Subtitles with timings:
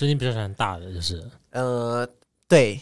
[0.00, 2.08] 最近比较喜欢大的，就是呃，
[2.48, 2.80] 对。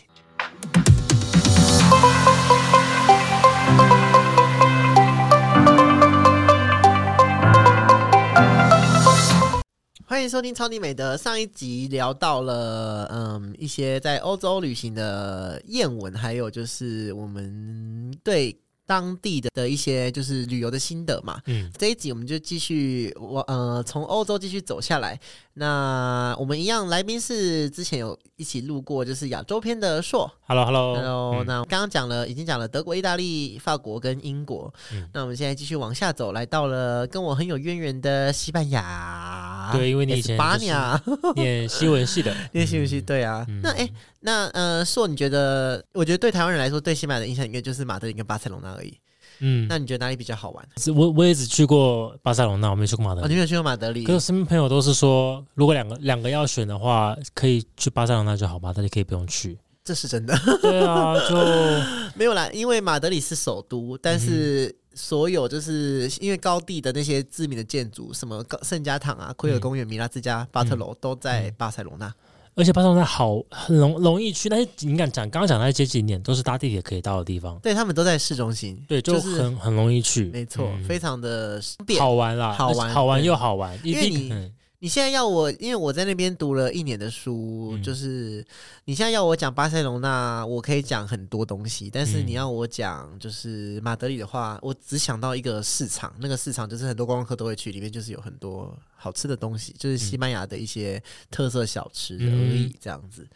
[10.06, 18.57] 欢迎收听超级美的上一集聊到了，嗯，一些在欧洲旅行的艳闻，还有就是我们对
[18.89, 21.38] 当地的的一些就是旅游的心得嘛。
[21.45, 25.20] 嗯，这一集我们就继续我呃从欧洲继续走下来。
[25.52, 30.30] 那我们一样，来宾是之前有一起录过，就是亚洲篇的硕。
[30.46, 34.73] Hello Hello Hello，、嗯那刚刚讲了，已经讲了德国、意大利、法国跟英国。
[34.93, 39.70] 嗯那我们现在继续往下走，来到了跟我很有渊源的西班牙。
[39.73, 41.02] 对因为你以前巴就是尼亚
[41.34, 43.02] 念西文系的， 念西不西？
[43.02, 43.45] 对啊。
[43.48, 43.91] 嗯那哎、
[44.21, 45.85] 那呃，硕，你觉得？
[45.95, 48.99] 我觉得对台湾人来说，对西班牙的印象应该就是马德里跟巴塞隆纳而已。
[49.41, 50.69] 嗯，那你觉得哪里比较好玩？
[50.79, 53.29] 是我我也只去过巴塞隆纳，我没去过马德哦，里。
[53.29, 54.13] 你没有去过马德里可？
[54.15, 59.57] 是身边朋友都是说，如果两个两个要选的话，可以去巴塞隆那就好，马德里可以不用去。
[59.85, 60.37] 这是真的。
[60.60, 61.37] 对啊，就
[62.19, 72.12] 没有啦，因为马德里是首都，但是所有就是因为高地的那些知名的建筑，什么圣家堂啊、奎尔公园、米拉之家、巴特楼，都在巴塞罗那。
[72.58, 80.82] 而且巴塞罗那好很容容易去，那些你敢讲刚刚讲那些景点都是搭地铁可以到的地方，对他们都在市中心，对，就就是很很容易去，没错，嗯。
[80.82, 82.00] 非常的方便。
[82.00, 87.82] 好玩啦，好玩好玩又好玩，一因为你定 嗯你现在要我，因为我在那边读了一年的书，嗯。
[87.82, 88.44] 就是
[88.84, 92.26] 你现在要我讲巴塞隆纳，我可以讲很多东西，但是嗯。
[92.26, 103.26] 你要我讲就是马德里的话，我只想到一个市场，那个市场就是很多观光客都会去，里面就是有很多好吃的东西，就是西班牙的一些特色小吃而已，这样子。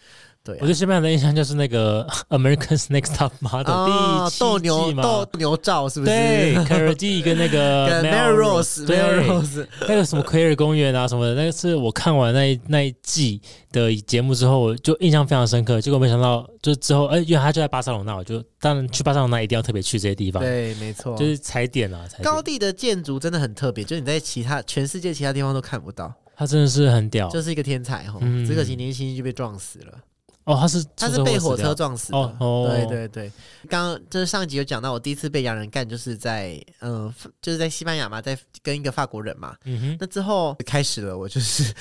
[0.45, 0.75] 对、啊我对。
[0.75, 6.13] 西班牙的印象就是那个 American's Next Top Model、哦第七斗牛斗牛照是不是？
[6.13, 13.41] 对 a r d 跟那个跟 Melrose 对 Melrose，那个什么奎尔公园啊什么的，那个是我看完那一那一季
[13.71, 15.81] 的节目之后，我就印象非常深刻。
[15.81, 22.25] 结果没想到，就之后，哎、因为他就在巴塞罗那，我就当然去巴塞罗那一定要特别去这些地方，对，没错，就是踩点啊，踩点。
[22.25, 28.19] 高地的建筑真的很特别，就是你在其他全世界其他地方都看不到，他真的是很屌就是一个天才哈。
[28.21, 29.99] 嗯只可惜年轻就被撞死了，
[30.45, 32.19] 哦，他是他是被火车撞死的。
[32.19, 33.33] 哦哦对对对，
[33.69, 39.55] 刚刚就是上集有讲到，我第一次被洋人干，就是在嗯、呃就是在西班牙嘛，在跟一个法国人嘛。
[39.65, 41.73] 嗯哼，那之后开始了我就是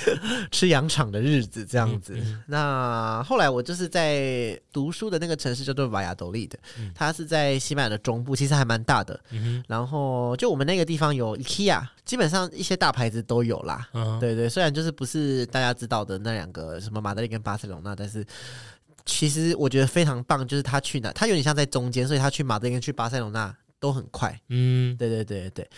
[0.51, 2.13] 吃羊场的日子这样子。
[2.15, 9.19] 嗯那后来我就是在读书的那个城市叫做瓦亚斗利的，嗯它是在西班牙的中部，其实还蛮大的。
[9.31, 13.87] 嗯哼然后就我们那个地方有 IKEA，基本上一些大牌子都有啦。
[13.93, 18.25] 嗯，对对，虽然就是不是大家知道的那两个什么马德里跟巴塞隆那，但是
[19.05, 24.39] 其实我觉得非常棒，就是他去哪，他有点像在中间，所以他去马德里跟去巴塞罗那都很快。
[24.49, 25.69] 嗯对对对对，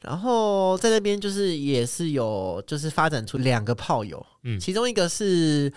[0.00, 5.72] 然后在那边就是也是有就是发展出两个炮友，嗯其中一个是。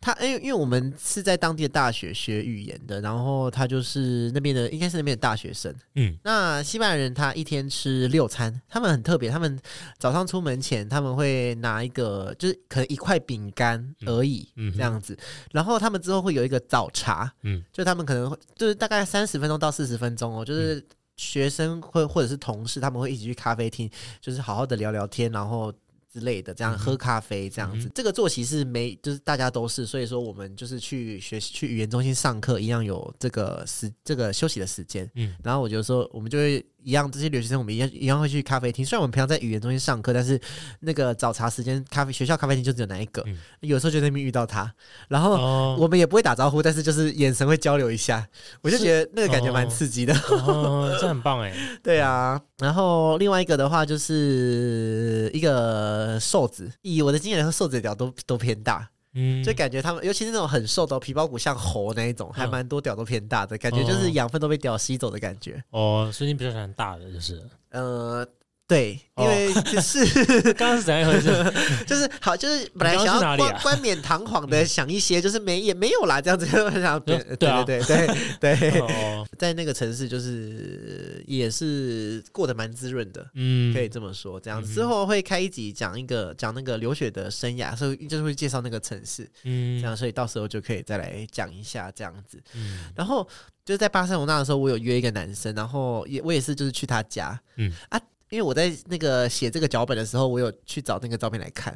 [0.00, 6.16] 他因为因为我们是在当地的大学学语言的，然后他就是那边的应该是那边的大学生，嗯。
[6.22, 9.58] 那西班牙人他一天吃六餐，他们很特别，他们
[9.98, 15.18] 早上出门前他们会拿一个，就是可能一块饼干而已，嗯这样子。
[15.50, 17.62] 然后他们之后会有一个早茶，嗯。
[17.72, 20.84] 就他们可能会就是大概三十分钟到四十分钟哦，就是
[21.16, 25.72] 学生会或者是同事，他们会一起去咖啡厅，就是好好的聊聊天，然后。
[26.18, 35.08] 之类的，这样喝咖啡这样子，这个作息是没，就是大家都是，所以说我们就是去学习去语言中心上课，一样有这个时这个休息的时间。
[35.14, 35.36] 嗯。
[35.44, 38.82] 然后我就说，我们就会一样，这些留学生我们一样一样会去咖啡厅。
[38.84, 40.40] 虽然我们平常在语言中心上课，但是
[40.80, 43.22] 那个早茶时间，咖啡学校咖啡厅就只有那一个。
[43.26, 44.72] 嗯有时候就在那边遇到他，
[45.08, 48.26] 然后哦，我们也不会打招呼，但是就是眼神会交流一下，
[48.62, 50.14] 我就觉得那个感觉蛮刺激的。
[50.30, 58.88] 哦，这很棒哎， 对啊，然后另外一个的话就是一个瘦子，以我的经验来说，瘦子的屌都都偏大，
[59.18, 62.50] 嗯，就感觉他们，尤其是那种很瘦的皮包骨像猴那一种，还嗯。
[62.50, 65.62] 蛮多屌都偏大的感觉，就是哦养分都被屌吸走的感觉。
[65.70, 67.42] 哦，所以你比较喜欢大的，就是。
[67.70, 68.26] 呃，
[68.68, 69.24] 对，哦。
[69.24, 70.04] 因为就是、
[70.52, 71.28] 刚刚是怎样一回事？
[71.88, 76.46] 就是好，就是本来想要冠冠冕堂皇的想一些，就是没也没有啦，这样子。
[76.46, 77.64] 就想对对啊。
[77.64, 78.06] 对对
[78.38, 83.26] 对 对，哦，在那个城市就是也是过得蛮滋润的。
[83.34, 84.74] 嗯，可以这么说，这样子。
[84.74, 92.38] 之后会开一集讲一个讲那个留学的生涯，所以就是会介绍那个城市，嗯，这样，所以到时候就可以再来讲一下这样子。
[92.54, 92.80] 嗯。
[92.94, 93.26] 然后
[93.64, 97.72] 就是在巴塞罗那的时候，我有约一个男生，然后也我也是就是去他家，嗯。
[97.88, 97.98] 啊，
[98.30, 101.72] 因为我在那个写这个脚本的时候，我有去找那个照片来看，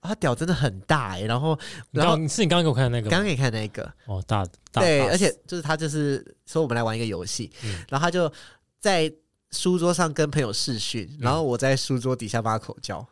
[0.00, 1.58] 啊，他屌真的很大哎、然后
[1.90, 8.32] 然后刚是你刚刚给我看的那个，刚刚给你看那个，哦，大大对，而且就是他就是说我们来玩一个游戏，嗯然后他就
[8.80, 9.12] 在
[9.50, 13.06] 书桌上跟朋友视讯，嗯然后我在书桌底下帮他口交。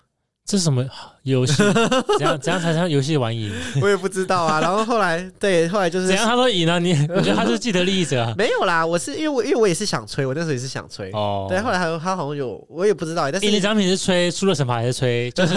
[0.51, 0.85] 这是什么
[1.23, 1.55] 游戏？
[2.19, 3.53] 怎样怎样才算游戏玩赢？
[3.81, 4.59] 我也不知道啊。
[4.61, 8.35] 然后后来对，后来就是怎样他都赢了、你 我觉得他是既得利益者啊。
[8.37, 11.09] 没有啦，我是因为我因为我也是想吹，我那时候也是想吹。
[11.13, 15.31] 哦，对，后来还有他好像有，我也不知道，但是你的奖品是吹输了惩罚还是吹？
[15.31, 15.55] 就是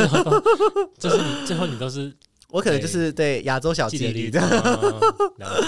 [0.99, 2.13] 就是你最后你都是
[2.51, 4.39] 我可能就是对亚洲小既得利益妓女这。
[4.39, 4.49] 样。
[4.51, 4.99] 嗯
[5.39, 5.67] 了解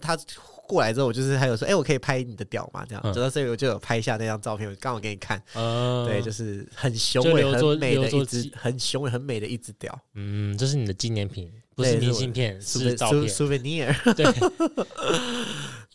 [0.00, 0.18] 他
[0.66, 2.84] 过来之后，我就是还有说，哎、我可以拍你的屌嘛？
[2.88, 5.42] 这样，嗯走到这里我就有拍下那张照片，我刚好给你看。
[5.54, 9.98] 嗯，对，就是很雄伟、很美的一只，很雄伟、很美的一只屌。
[10.14, 13.28] 嗯，这是你的纪念品，不是明信片，是 souvenir 照片。
[13.28, 14.26] souvenir，对，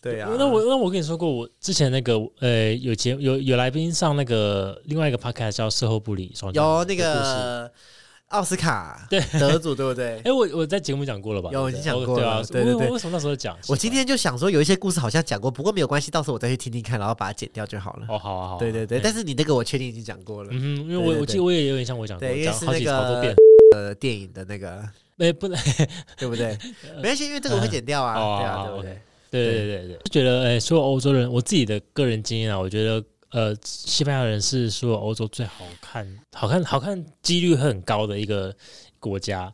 [0.14, 0.30] 对啊。
[0.38, 6.96] 那我那我跟你说过，我之前那个呃有节有有来宾上那个另外一个 podcast 叫《事后不理》，双有那。
[6.96, 7.72] 个
[8.30, 10.20] 奥斯卡对得主，对不对？
[10.26, 11.50] 哎，我我在节目讲过了吧？
[11.52, 13.58] 有已经讲过了，对对对为什么那时候讲？
[13.68, 18.06] 我今天就想说，有一些故事好像讲过，不过没有关系，到时候我再去听听看，然后把它剪掉就好了。
[18.10, 18.60] 哦，好啊，好啊。
[18.60, 23.36] 对对对，但是你那个我确定已经讲过了，嗯，因为我我记得我也有点像我讲过，讲好几好多遍。
[23.76, 24.84] 呃，电影的那个
[25.20, 25.60] 哎，不能，
[26.18, 26.58] 对不对？
[26.98, 29.00] 没关系，因为这个我会剪掉啊，哦对啊，对不对
[29.32, 38.56] 对对对对对，就觉得哎，所有欧洲人，我自己的个人经验啊，我觉得呃，西班牙人是所有欧洲最好看、好看、好看几率很高的一个
[39.00, 39.54] 国家。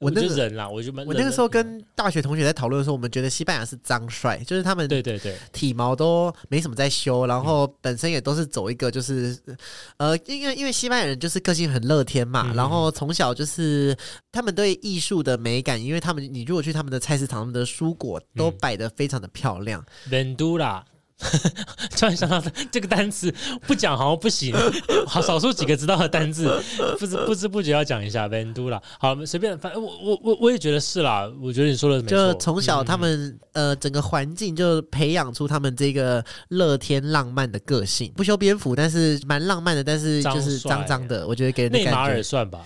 [0.00, 9.36] 我那个人啦，我觉得我那个时候跟大学同学在讨论的时候，我们觉得西班牙是脏帅，就是他们对对对，体毛都没什么在修，然后本身也都是走一个就是，
[9.96, 13.96] 呃，因为因为西班牙人就是个性很乐天嘛，嗯然后从小就是
[14.30, 18.54] 他们对艺术的美感，因为他们你如果去他们的菜市场，他们的蔬果都嗯。
[18.60, 20.82] 摆的非常的漂亮，Vendura，
[21.98, 23.32] 突然想到这个单词，
[23.66, 24.54] 不讲好像不行，
[25.06, 26.48] 好少数几个知道的单字，
[26.98, 28.80] 不知不知不觉要讲一下 Vendura。
[29.00, 42.16] 好，随便，反正我我我我也觉得是啦，我觉得你说的没错，就从小嗯他们、呃整个环境就培养出他们这个乐天浪漫的个性，不修边幅，但是蛮浪漫的，但是就是脏脏脏的，我觉得给人的内马感觉。
[42.16, 42.64] 尔算吧，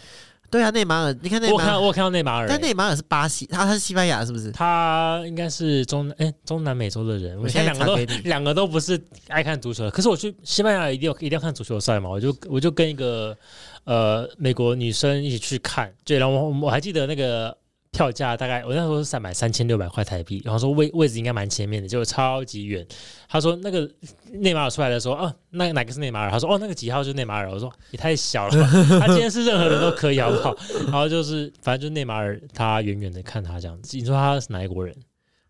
[0.52, 4.52] 对啊，内马尔，你看内马尔，我有看我有看到内马尔、但内马尔是巴西，他他是西班牙是不是？
[4.52, 9.90] 他应该是中哎、中南美洲的人，我现在两个都查给你两个都不是爱看足球的。
[9.90, 13.34] 可是我去西班牙一定要一定要看足球赛嘛，我就我就跟一个
[13.84, 17.56] 呃美国女生一起去看，对，然后我我还记得那个。
[17.92, 22.84] 票价大概我那时候是三买三千六百块台币，然后说位位置应该蛮前面的，结果超级远。
[23.28, 23.88] 他说那个
[24.30, 26.30] 内马尔出来的时候，啊，那哪个是内马尔？
[26.30, 27.50] 他说哦，那个几号就是内马尔。
[27.50, 30.56] 我说也太小了吧， 他今天是任何人都可以好不好？
[30.84, 33.94] 然后就是反正就是内马尔，他远远的看他这样子。
[33.98, 34.96] 你说他是哪一国人？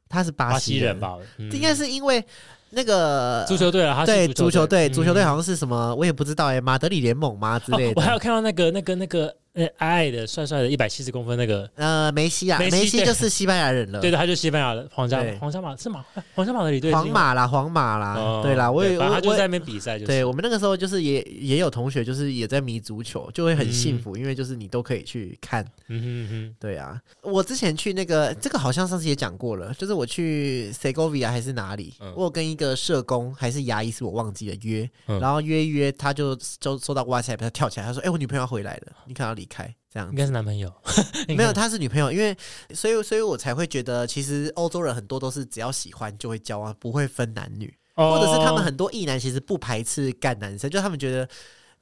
[0.08, 0.98] 他是巴巴西西人？
[0.98, 1.16] 吧？
[1.38, 2.22] 嗯应该是因为
[2.70, 7.92] 那个足球队啊，他是对足球队，嗯足球队好像是什么，我也不知道哎，马德里联盟吗之类哦。
[7.94, 8.18] 我还有？
[8.18, 13.06] 看到那个那个那个呃矮矮的帅帅的，一百七十公分那个，呃，梅西啊，梅西对。
[13.06, 14.00] 就是西班牙人了。
[14.02, 14.10] 对。
[14.10, 15.36] 的，他就是西班牙的皇家对。
[15.36, 16.04] 皇家马是马
[16.34, 20.06] 皇家马德里队是皇马啦，皇马啦，哦对啦，我也我我正他就在那边比赛，就是。
[20.06, 23.98] 对我们那个时候就是也也有同学就是也在迷足球，就会很幸嗯。
[23.98, 25.62] 福，因为就是你都可以去看。
[25.88, 32.12] 嗯哼嗯哼，对啊，我之前去那个这个好像上次也讲过了，就是我去 Segovia 还是哪里，嗯。
[32.16, 35.20] 我有跟一个社工还是牙医是我忘记了约，嗯。
[35.20, 40.72] 然后约一约他就收收到 WhatsApp，他跳起来，他说：“哎、我女朋友要回来了，你可能要离开。”这样应该是男朋友，
[41.36, 42.34] 没有，他是女朋友，因为
[42.74, 47.74] 所以所以我才会觉得，其实欧洲人很多都是只要喜欢就会交往，不会分男女。
[47.94, 51.28] 或者是他们哦很多异男其实不排斥干男生，就他们觉得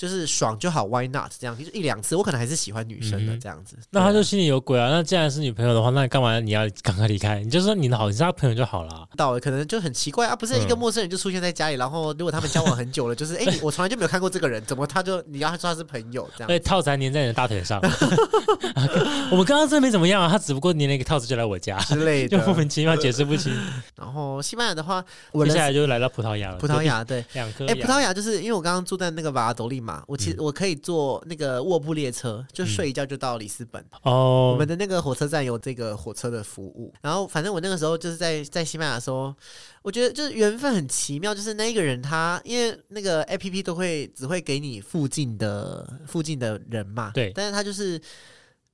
[0.00, 1.54] 就是爽就好，Why not 这样？
[1.58, 3.76] 就一两次，我可能还是喜欢女生的这样子。
[3.90, 4.88] 那他就心里有鬼啊！
[4.88, 7.40] 那既然是女朋友的话，那干嘛你要赶快离开？
[7.40, 9.06] 你就说你的好，你是他朋友就好了。
[9.14, 16.48] 到了可能就很奇怪啊，不是一个嗯陌生人就出现在家里，然后如果他们交往很久了，就是 哎、你我从来就没有看过这个人，怎么他就你要说他是朋友这样？
[16.48, 17.80] 对套子还粘在你的大腿上。
[19.30, 22.54] 我们刚刚真没怎么样啊，他只不过粘了一个套子就来我家，之类就莫。
[22.60, 23.50] 名其妙解释不清。
[23.96, 25.02] 然后西班牙的话，
[25.32, 27.74] 我接下来就来到葡萄牙了，葡萄牙对，哎、两颗牙。
[27.74, 30.44] 葡萄牙就是因为我刚刚住在那个瓦拉多利嘛，我其实、嗯。
[30.44, 33.84] 我可以坐那个卧铺列车，就睡一觉就到里斯本。
[34.02, 39.34] 哦，我们的那个火车站有这个火车的服务，然后反正我那个时候就是在在西班牙的时候，
[39.82, 47.32] 我觉得就是缘分很奇妙，就是那一个人他因为那个 A P P 都会只会给你附近的附近的人嘛，对。
[47.34, 48.00] 但是他就是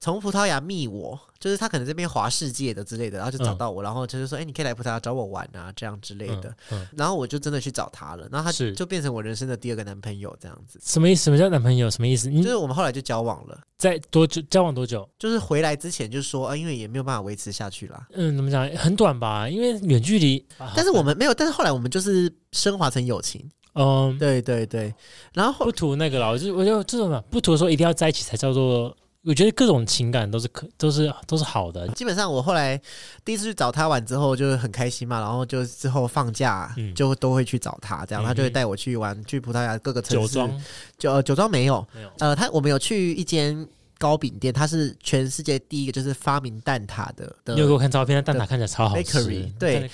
[0.07, 6.43] 从葡萄牙密我，就是他可能这边华世界的之类的，然后就找到我，然后他就是说，哎、你可以来葡萄牙找我玩啊，这样之类的。
[6.71, 10.79] 嗯嗯然后我就真的去找他了，然后他就变成我人生的第二个男朋友，这样子。
[10.81, 11.25] 什么意思？
[11.25, 11.91] 什么叫男朋友？
[11.91, 12.31] 什么意思？
[12.31, 15.11] 就是我们后来就交往了，在多久交往多久？
[15.19, 18.07] 就是回来之前就说，啊，因为也没有办法维持下去啦。
[18.13, 18.65] 嗯，怎么讲？
[18.77, 20.47] 很短吧，因为远距离。
[20.77, 23.45] 但是我们没有，但是后来我们就是升华成友情，
[23.75, 24.95] 嗯，对对对。
[25.35, 28.97] 然后后不图那个了，我就我就这种嘛，不图说一定要在一起才叫做。
[29.27, 31.89] 我觉得各种情感都是可都是都是好的。
[31.89, 32.81] 基本上我后来
[33.25, 40.29] 第一次去找他玩之后就是很开心嘛，然后就之后放假嗯就都会去找他，这样、嗯他就会带我去玩，去葡萄牙各个城市。
[40.29, 40.63] 酒庄
[40.97, 43.67] 酒呃酒庄没有，没有，呃，他我们有去一间
[43.99, 49.03] 糕饼店，它是全世界第一个就是发明蛋挞的的你有给我看照片，蛋挞看起来超好吃。
[49.03, 49.59] bakery，。
[49.59, 49.91] 对，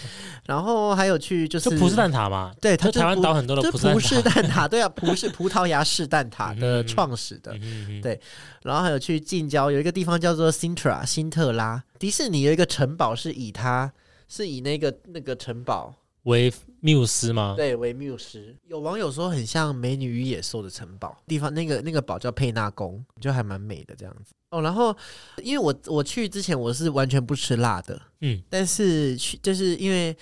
[0.46, 7.54] 然后还有去就是就葡式蛋挞嘛，对，它就台湾岛很多的就是葡葡式式蛋挞， 对啊，葡式葡萄牙式蛋挞的嗯创始的。
[8.02, 8.20] 对。
[8.62, 13.92] 然后还有去近郊有一个地方叫做 Sintra 辛特拉，迪士尼有一个城堡是以它
[14.28, 15.94] 是以那个那个城堡
[16.24, 16.52] 为
[16.84, 17.54] 缪斯吗？
[17.56, 18.54] 对为缪斯。
[18.66, 24.34] 有网友说很像《美女与野兽》的城堡地方，那个那个堡叫佩纳宫，就还蛮美的这样子。
[24.50, 24.94] 哦，然后
[25.42, 30.14] 因为我我去之前我是完全不吃辣的，嗯，但是去就是因为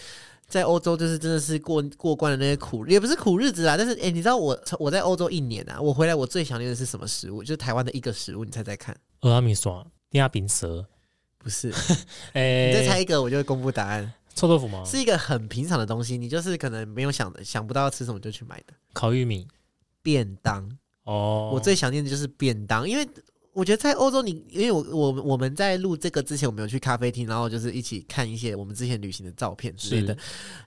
[0.46, 3.76] 在欧洲就是真的是过过惯的那些苦，也不是苦日子啦。
[3.78, 7.42] 但是哎、你知道我我在欧洲一年啊，我回来我最想念的是什么食物？
[7.42, 8.94] 就是台湾的一个食物，你猜猜看？
[9.22, 10.86] 俄阿米爽、丁亚饼蛇，
[11.38, 11.72] 不是，
[12.34, 14.12] 哎，你再猜一个，我就会公布答案。
[14.34, 14.82] 臭豆腐吗？
[14.84, 19.46] 是一个很平常的东西，你就是可能没有想的想不到要吃什么就去买的烤玉米
[20.02, 20.70] 便当。
[21.04, 21.50] 哦。
[21.52, 23.06] 我最想念的就是便当，因为
[23.52, 30.16] 我觉得在欧洲你，因为我我我们在录这个之前，我们有去咖啡厅，然后就是一起看一些我们之前旅行的照片之类的。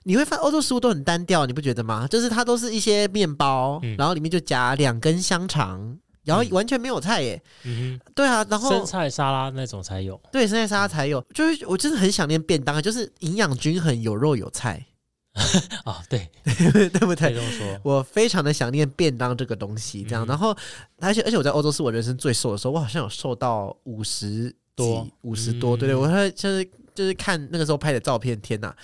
[0.02, 2.06] 你会发现欧洲食物都很单调，你不觉得吗？
[2.06, 5.98] 就是它都是一些面包，嗯然后里面就夹两根香肠。
[6.24, 6.50] 然后嗯。
[6.50, 10.20] 完全没有菜耶，嗯对啊，然后，生菜沙拉那种才有。
[10.32, 14.84] 对生菜沙拉才有，就是我真的很想念便当，就是营养均衡，有肉有菜，
[15.84, 17.36] 啊， 对， 对不对？
[17.82, 20.56] 我非常的想念便当这个东西，这样，嗯然后
[21.00, 25.06] 而且而且我在欧洲是我人生最瘦的时候，我好像有瘦到五十多。
[25.22, 25.78] 五十多，嗯。
[25.78, 26.64] 对对，我会就是
[26.94, 28.74] 就是看那个时候拍的照片，天哪！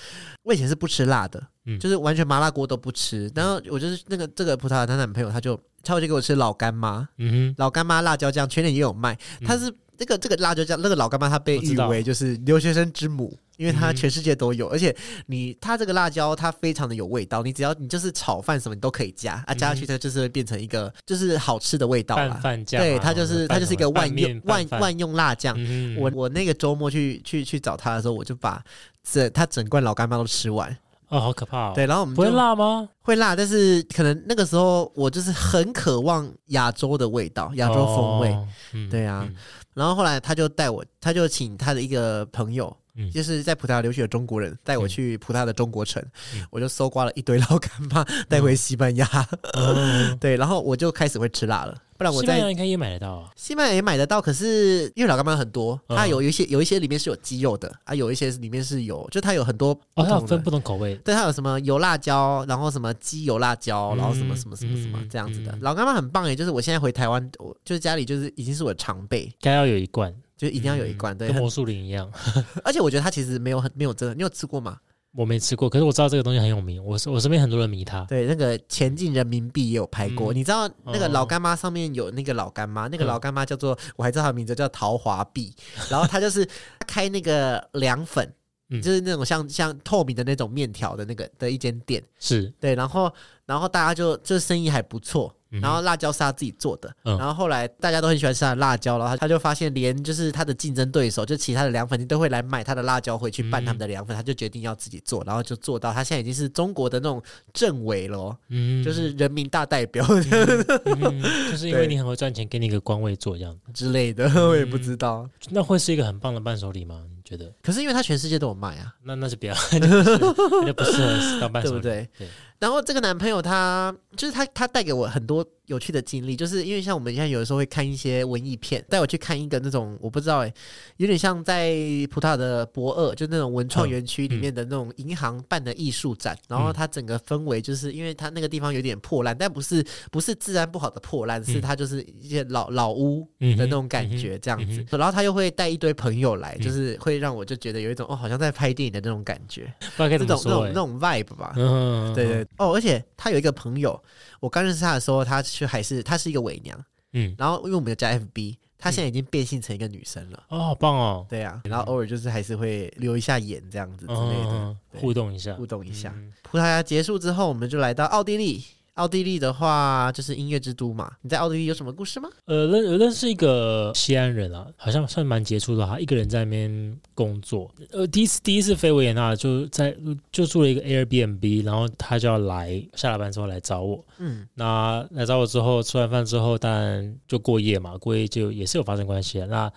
[0.42, 1.78] 我以前是不吃辣的，嗯。
[1.78, 7.54] 就是完全麻辣锅都不吃，然后我就是那个这个葡萄牙她男朋友，他就他就给我吃老干妈，嗯哼。
[7.58, 9.46] 老干妈辣椒酱，全年也有卖，嗯。
[9.46, 9.72] 它是。
[10.00, 14.96] 这个这个辣椒酱，那个老干妈，它被誉为就是留学生之母，因为它嗯全世界都有，而且
[15.26, 19.44] 你它这个辣椒它非常的有味道，你只要你就是炒饭什么你都可以加。
[19.46, 25.54] 啊，加下去它就是会变成一个就是好吃的味道哼，啦对，它就是它就是一个万用万万万用辣酱。
[25.98, 28.64] 我我那个周末去去去找他的时候，我就把
[29.04, 30.74] 整他整罐老干妈都吃完。
[31.10, 31.72] 哦，好可怕哦。
[31.74, 32.88] 对，然后我们不会辣吗？
[33.02, 38.32] 会辣，但是可能那个时候我就是很渴望亚洲的味道，亚洲风味。
[38.32, 38.48] 哦。
[38.72, 39.34] 嗯对啊嗯
[39.74, 46.02] 然后后来他就带我，他就请他的一个朋友，嗯就是在葡萄牙留学的中国人，带我去葡萄牙的中国城，
[46.34, 49.06] 嗯我就搜刮了一堆老干妈 带回西班牙。
[49.54, 53.30] 哦 对，然后我就开始会吃辣了，不然我在西班在牙应该也买得到啊。
[53.36, 60.26] 西班牙也买得到，可是因为老干妈很多，嗯它有一些有一些里面是有鸡肉的啊，有一些里面是有，就它有很多不哦，它有。
[60.26, 60.94] 分不同口味。
[60.96, 65.52] 对，它有什么油辣椒，然后什么鸡油辣椒，嗯然后什么什么什么什么嗯这样子的。
[65.52, 71.16] 嗯老干妈很棒诶，就是我现在回台湾，我就是家里就是已经是我的常备，该要有一罐，就一定要有一罐。
[71.16, 72.10] 对，跟魔术林一样。
[72.64, 74.78] 而且我觉得它其实没有很没有真的，你有吃过吗？
[75.14, 78.04] 我没吃过，可是我知道这个东西很有名，我我身边很多人迷它。
[78.04, 80.32] 对，那个前进人民币也有拍过。
[80.32, 85.54] 嗯你知道那个哦老干妈上面有那个老干妈，那个嗯老干妈叫做我还知道它的名字叫桃华币，
[85.90, 86.48] 然后它就是
[86.86, 88.32] 开那个凉粉。
[88.72, 93.12] 嗯就是那种像像透明的那种面条的那个的一间店，是，对，然后
[93.50, 97.18] 然后大家就就生意还不错，然后辣椒是他自己做的，嗯。
[97.18, 107.20] 然后后来大家都很喜欢吃他的辣椒，然后他就发现连就是他的竞争对手，就其他的凉粉店都会来买他的辣椒回去拌他们的凉粉，他就决定要自己做，然后就做到他现在已经是中国的那种
[107.52, 110.06] 政委了哦，嗯，就是人民大代表。
[110.08, 115.28] 嗯 就是因为你很会赚钱，给你一个官位做这样，之类的，我也不知道。
[115.48, 117.02] 那会是一个很棒的伴手礼吗？
[117.12, 117.52] 你觉得？
[117.60, 120.18] 可是因为他全世界都有卖啊，那那是不要， 那不是
[120.60, 122.08] 那就不适合当伴手礼，对不对？
[122.18, 122.28] 对，
[122.60, 130.52] 然后这个男朋友他就是他，他带给我很多有趣的经历，就是因为像我们现在有的时候会看一些文艺片，带我去看一个那种我不知道哎、
[130.98, 131.72] 有点像在
[132.10, 144.80] 葡萄牙的博二，就那种文创园区里面的那种银行办的艺术展，然后它整个氛围就是因为它那个地方有点破烂，但不是不是治安不好的破烂，是它就是一些老老屋的那种感觉这样子。
[144.80, 150.74] 嗯然后他又会带一堆朋友来，就是会让我就觉得有一种哦，好像在拍电影的那种感觉，不知道该那怎么说哎种那种那。
[150.74, 151.54] 种 vibe 吧。
[151.56, 154.02] 嗯，对对哦，而且他有一个朋友，
[154.40, 160.44] 我刚认识他的时候，他却还是他是一个伪娘，嗯，然后因为我们有加 FB，他现在已经变性成一个女生了。
[160.48, 166.12] 哦，好棒哦，对啊，然后偶尔就是还是会留一下眼这样子之类的嗯，对互动一下，互动一下。
[166.14, 168.64] 嗯葡萄牙结束之后，我们就来到奥地利。
[169.00, 172.28] 奥地利的话就是音乐之都嘛，你在奥地利有什么故事吗？
[172.44, 177.70] 呃，认我认识一个西安人啊，好像算蛮杰出的，他一个人在那边工作。
[177.92, 179.96] 呃，第一次第一次飞维也纳，就在
[180.30, 184.04] 就住了一个 Airbnb，然后他就要来下了班之后来找我。
[184.18, 189.46] 嗯那来找我之后，吃完饭之后，当然就过夜嘛，过夜就也是有发生关系的。
[189.46, 189.72] 那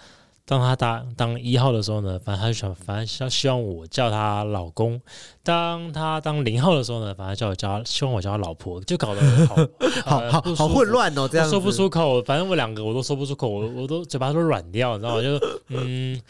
[0.45, 4.99] 当他当当一号的时候呢，反正他就想，反正他希望我叫他老公；
[5.41, 9.55] 当他当零号的时候呢，反正叫我叫他，希望我叫他老婆，就搞得好
[10.05, 15.21] 好好好混乱哦，这样说不出口，反正我两个我都说不出口，我我都嘴巴都软掉，你知道吗？
[15.21, 16.21] 就 嗯，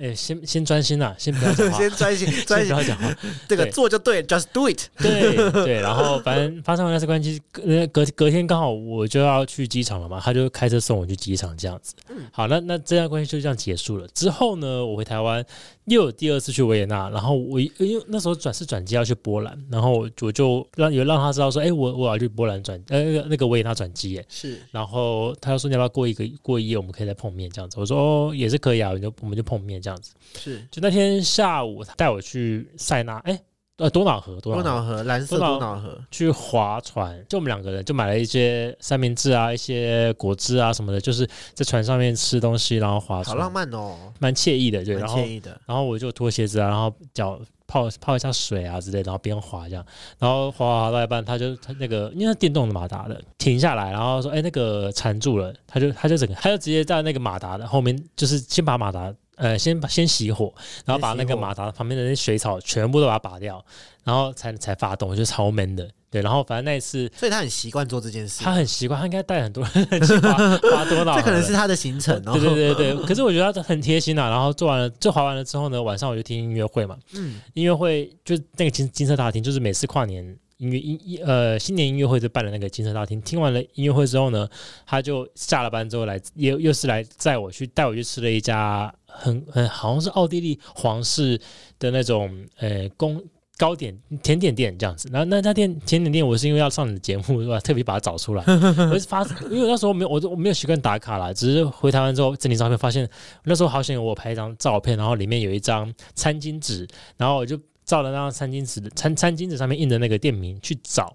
[0.00, 3.14] 哎、先先专心啦， 先不要讲话，先专心 专心不，要讲话，
[3.46, 4.80] 这个做就对，just do it。
[4.96, 11.94] 对对，然后反正发生完那次关系，隔隔隔天刚好我就要去机场了嘛，他就开车送我去机场这样子。
[12.32, 14.08] 好，那那这段关系就这样结束了。
[14.08, 15.44] 之后呢，我回台湾
[15.84, 24.24] 又有第二次去维也纳，然后我因为那时候转是转机要去波兰，然后我我就让有让他知道说，哎，我我要去波兰转呃那个维也纳转机耶。
[24.28, 27.78] 是然后他就说你要不要过一个过一夜，我们可以再碰面这样子。
[27.78, 30.12] 我说哦也是可以啊，我就我们就碰面这样子。
[30.38, 33.40] 是，就那天下午他带我去塞纳，哎
[33.76, 44.84] 呃多瑙河多多瑙河，蓝色多瑙河，去划船，就我们两个人就买了一些三明治啊、一些果汁啊什么的，就是在船上面吃东西，然后划船，好浪漫哦，蛮惬意的。
[44.84, 45.58] 对，蛮然后惬意的。
[45.64, 49.82] 然后我就脱鞋子啊，然后脚泡泡一下水啊之类，然后边划这样，
[50.18, 59.10] 然后划划划到一半，他就他那个因为他电动的马达的停下来，然后说哎那个缠住了，他就他就整个他就直接在那个马达的后面，就是先把马达。
[59.40, 60.52] 呃，先把先熄火，
[60.84, 63.64] 然后把那个马达旁边的那些水草全部都把它拔掉，
[64.04, 65.88] 然后才才发动，我觉得超 man 的。
[66.10, 72.32] 对，然后反正那一次所以他很习惯做这件事他，很习惯，他应该带很多人 去滑滑多瑙，这可能是他的行程哦。
[72.32, 74.28] 对对对对，可是我觉得他很贴心啊。
[74.28, 76.98] 然后做完了，就滑完了之后呢，晚上我就听音乐会嘛。
[77.14, 83.22] 嗯，音乐会就那个金金色大厅，就是每次跨年音乐音音呃新年音乐会就办的那个金色大厅。
[83.22, 84.48] 听完了音乐会之后呢，
[84.84, 91.40] 他就下了班之后来，又又是来载我去带我去吃了一家很很好像是奥地利皇室
[91.78, 93.22] 的那种呃宫。
[93.58, 97.60] 糕点甜点店这样子，然后那家店甜点店，我是因为要上你的节目，是吧？
[97.60, 98.42] 特别把它找出来。
[98.90, 103.06] 我是发，因为那时候没有，我都我没有习惯打卡啦，只是回台湾之后整理照片，发现
[103.44, 106.88] 那时候好险我拍一张照片，然后里面有一张餐巾纸，
[107.18, 111.14] 然后我就照了那张餐巾纸餐餐巾纸上面印的那个店名去找，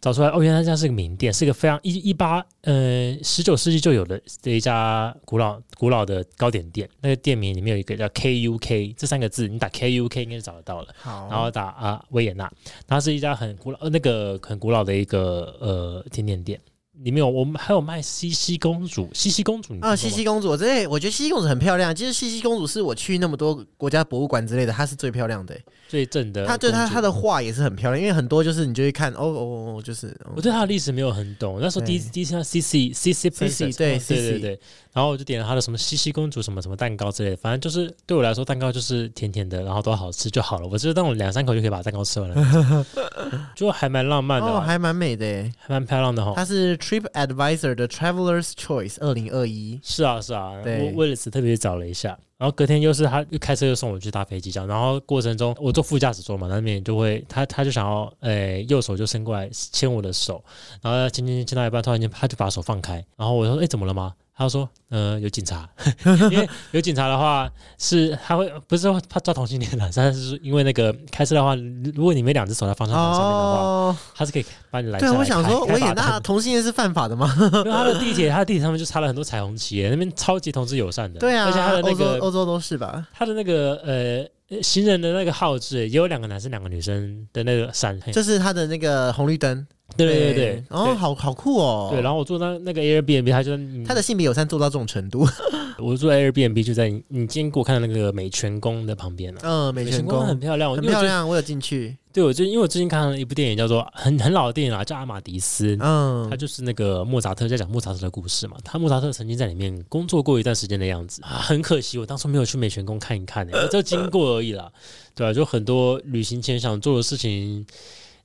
[0.00, 6.88] 找出来哦，原来这家是个名店，是一个非常一一八呃十九世纪就有的的一家古老古老的糕点店。
[7.00, 10.94] 那个店名里面有一个叫 KUK 这三个字，你打 KUK 应该就找得到了。
[10.98, 12.50] 好，然后打啊维也纳，
[12.86, 16.60] 它是一家很古老呃那个很古老的一个呃甜点店。
[17.02, 21.94] 里面有我们还有卖西西公主，西西公主啊，吗西西公主，我真的我觉得西西公主很漂亮。
[21.94, 25.64] 其实西西公主是我去那么多国家博物馆之类的，她是最漂亮的欸。
[25.88, 34.60] 最正的，她对她她的画也是很漂亮，因为很多就是你就会看哦哦哦，就是哦我对她的历史没有很懂，那时候第一第一次看 C C C C CC 对对对对，
[34.92, 42.86] 然后我就点了她的什么西西公主什么什么蛋糕之类的，反正就是对我来说蛋糕就是甜甜的，然后都好吃就好了，我就是那种两三口就可以把蛋糕吃完了，
[43.54, 45.52] 就还蛮浪漫的哦，啊，还蛮美的欸。
[45.58, 46.32] 还蛮漂亮的哈。
[46.34, 60.40] 它是 Trip Advisor 的 Traveler's Choice 二零二一，是啊是啊，对我为了此特别找了一下，然后隔天又是他又开车又送我去搭飞机这样，然后过程中我坐副驾驶座嘛，那边就会他他就想要诶右手就伸过来牵我的手，
[60.80, 64.14] 然后牵牵牵到一半，突然间他就把手放开，然后我说哎怎么了吗？
[64.36, 65.66] 他说呃有警察，
[66.30, 71.54] 因为有警察的话是他会不是说怕抓同性恋的，但是因为那个开车的话，
[71.94, 77.34] 如果你没两只手在方向盘上面的话，哦，他是可以把你拦下来对我想说开维也开罚单纳同性恋是犯法的吗？
[77.40, 81.18] 因为他的地铁，他的地铁上面就插了很多彩虹旗，那边超级同志友善的。
[81.18, 83.06] 对啊，而且他的那个欧洲都是吧？
[83.14, 89.66] 他的那个呃呃行人的那个号志也有两个男生两个女生的那个闪，嘿就是他的那个红绿灯，
[89.96, 91.88] 对对对对，哦，好好酷哦。
[91.90, 93.56] 对，然后我住那那个 Airbnb，他就
[93.86, 95.26] 他的性别友善做到这种程度，
[95.78, 99.40] 我住 Airbnb 就在你你今天给我看到那个美泉宫的旁边啊。
[99.42, 105.76] 嗯，美泉宫很漂亮，很漂亮，我有进去，对，我就因为我最近看了一部电影，叫做很很老的电影啊，叫《阿玛迪斯》。
[105.80, 106.28] 嗯。
[106.30, 111.22] 他，就是那个莫扎特在讲莫扎特的故事嘛，他莫扎特曾经在里面工作过一段时间的样子。
[111.22, 114.70] 啊，很可惜我当初没有去美泉宫看一看、欸，我就经过而已啦，
[115.14, 117.64] 对啊，就很多旅行前想做的事情，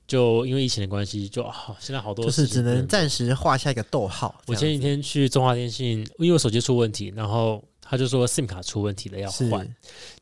[0.06, 4.34] 就因为疫情的关系，就好、现在好多就是只能暂时画下一个逗号。
[4.46, 9.66] 我前几天去中华电信，因为我手机出问题，然后他就说 SIM 卡出问题了要换，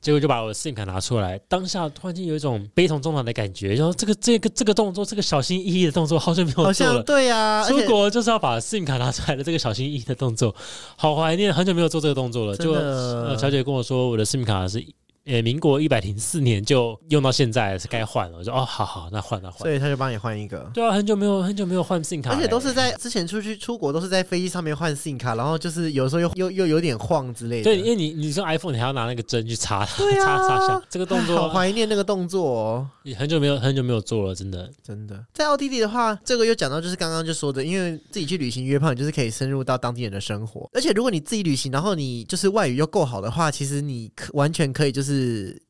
[0.00, 7.04] 结果就把我的 SIM 卡拿出来，当下突然间有一种悲从中来的感觉，然后这个这个这个动作，这个小心翼翼的动作，好久没有好做了像。
[7.04, 10.54] 对呀，出国就是要把 SIM 卡拿出来的这个小心翼翼的动作，
[10.96, 12.56] 好怀念，很久没有做这个动作了。
[12.56, 14.84] 就呃，的小姐跟我说，我的 SIM 卡是
[15.30, 18.38] 呃民国一百零四年就用到现在，是该换了。
[18.38, 19.60] 我说哦，好好，那换了换。
[19.60, 20.70] 所以他就帮你换一个。
[20.74, 27.64] 对啊，很久没有很久没有换 SIM 卡，而且都是在之前出去出国都是在飞机上面换 SIM 卡，然后就是有时候又又又有点晃之类的。
[27.64, 32.88] 对，因为你你说 iPhone，你还要拿那个针去插它，对啊插插下这个动作好，怀念那个动作哦。
[33.04, 34.68] 你很久没有很久没有做了，真的。
[34.82, 45.19] 真的，在奥地利的话，这个又讲到就是刚刚就说的，因为自己去旅行约炮，你就是可以深入到当地人的生活，而且如果你自己旅行，然后你就是外语又够好的话，其实你可完全可以就是。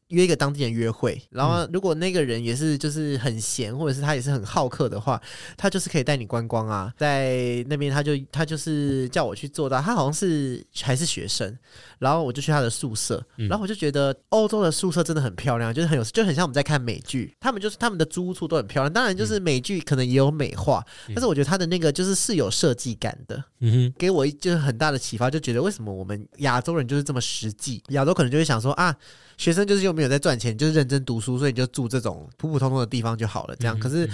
[0.08, 5.20] 约一个当地人约会，然后如果那个人也是就是很闲，或者是他也是很好客的话，
[5.56, 6.92] 他就是可以带你观光啊。
[6.96, 11.56] 在那边他就他就是叫我去做到，他好像是还是学生，
[12.00, 23.44] 然后我就去他的宿舍，嗯然后我就觉得欧洲的宿舍真的很漂亮，就是很有就很像我们在看美剧，他们就是他们的租屋处都很漂亮，当然就是美剧可能也有美化，嗯但是我觉得他的那个就是是有设计感的。
[23.60, 27.80] 嗯给我一就是很大的启发，就觉得为什么我们亚洲人就是这么实际？
[27.90, 28.96] 亚洲可能就会想说啊，
[29.40, 33.57] 学生就是又没有在赚钱，就是认真读书，所以你就住这种普普通通的地方就好了。
[33.57, 34.07] 这样，嗯可是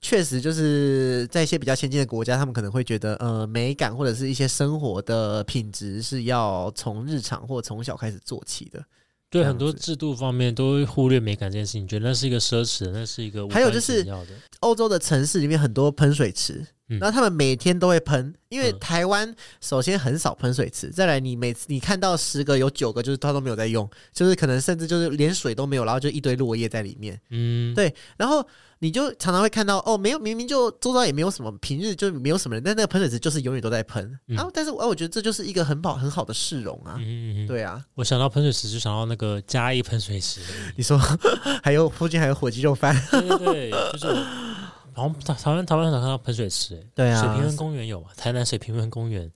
[0.00, 8.82] 确实就是在一些比较先进的国家，他们可能会觉得呃美感或者是一些生活的品质是要从日常或从小开始做起的。
[9.28, 14.06] 对很多制度方面都会忽略美感这件事情，觉得那是一个奢侈，那是一个还有就是。
[14.60, 16.66] 欧洲的城市里面很多喷水池，嗯
[16.98, 18.78] 然后他们每天都会喷，因为嗯。
[18.80, 28.44] 台湾首先很少喷水池，再来你每次你看到十个有九个就是他都没有在用，就是可能甚至就是连水都没有，然后就一堆落叶在里面，嗯，对然后
[28.80, 34.34] 你就常常会看到哦，没有明明就周遭也没有什么，平日就没有什么人，但那个喷水池就是永远都在喷，嗯。
[34.34, 40.40] 然后但是哦，我觉得这就是一个很好很好的市容啊，嗯嗯嗯，对啊，我想到喷水池就想到那个嘉义喷水池，
[40.76, 40.98] 你说
[41.62, 44.14] 还有附近还有火鸡肉饭， 对对对，就是我
[44.92, 48.08] 好像台台湾台湾很少看到喷水池，哎，对啊水平温公园有嘛？
[48.16, 49.30] 台南水平温公园，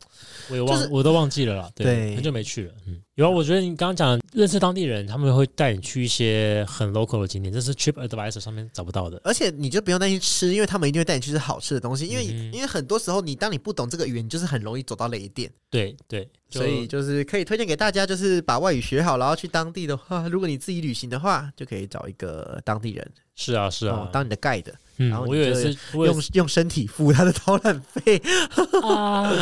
[0.51, 2.75] 我也忘、就是我都忘记了啦，对，对很久没去了。
[2.87, 9.21] 嗯，有啊，我觉得你刚刚讲认识当地人，他们会带你去一些很 local 的景点，这是 Trip Advisor 上面找不到的。
[9.23, 12.07] 而且你就不用担心吃，因为他们一定会带你去吃好吃的东西。
[12.07, 15.49] 因为、嗯因为很多时候你当你不懂这个语言，你就是很容易走到雷点。
[15.71, 28.23] 对对，所以就是可以推荐给大家，就是把外语学好，然后去当地的话，如果你自己旅行的话，就可以找一个当地人是啊是啊哦，当你的 guide，嗯我以为是，用用身体付他的导览费。
[28.25, 29.33] 是 啊，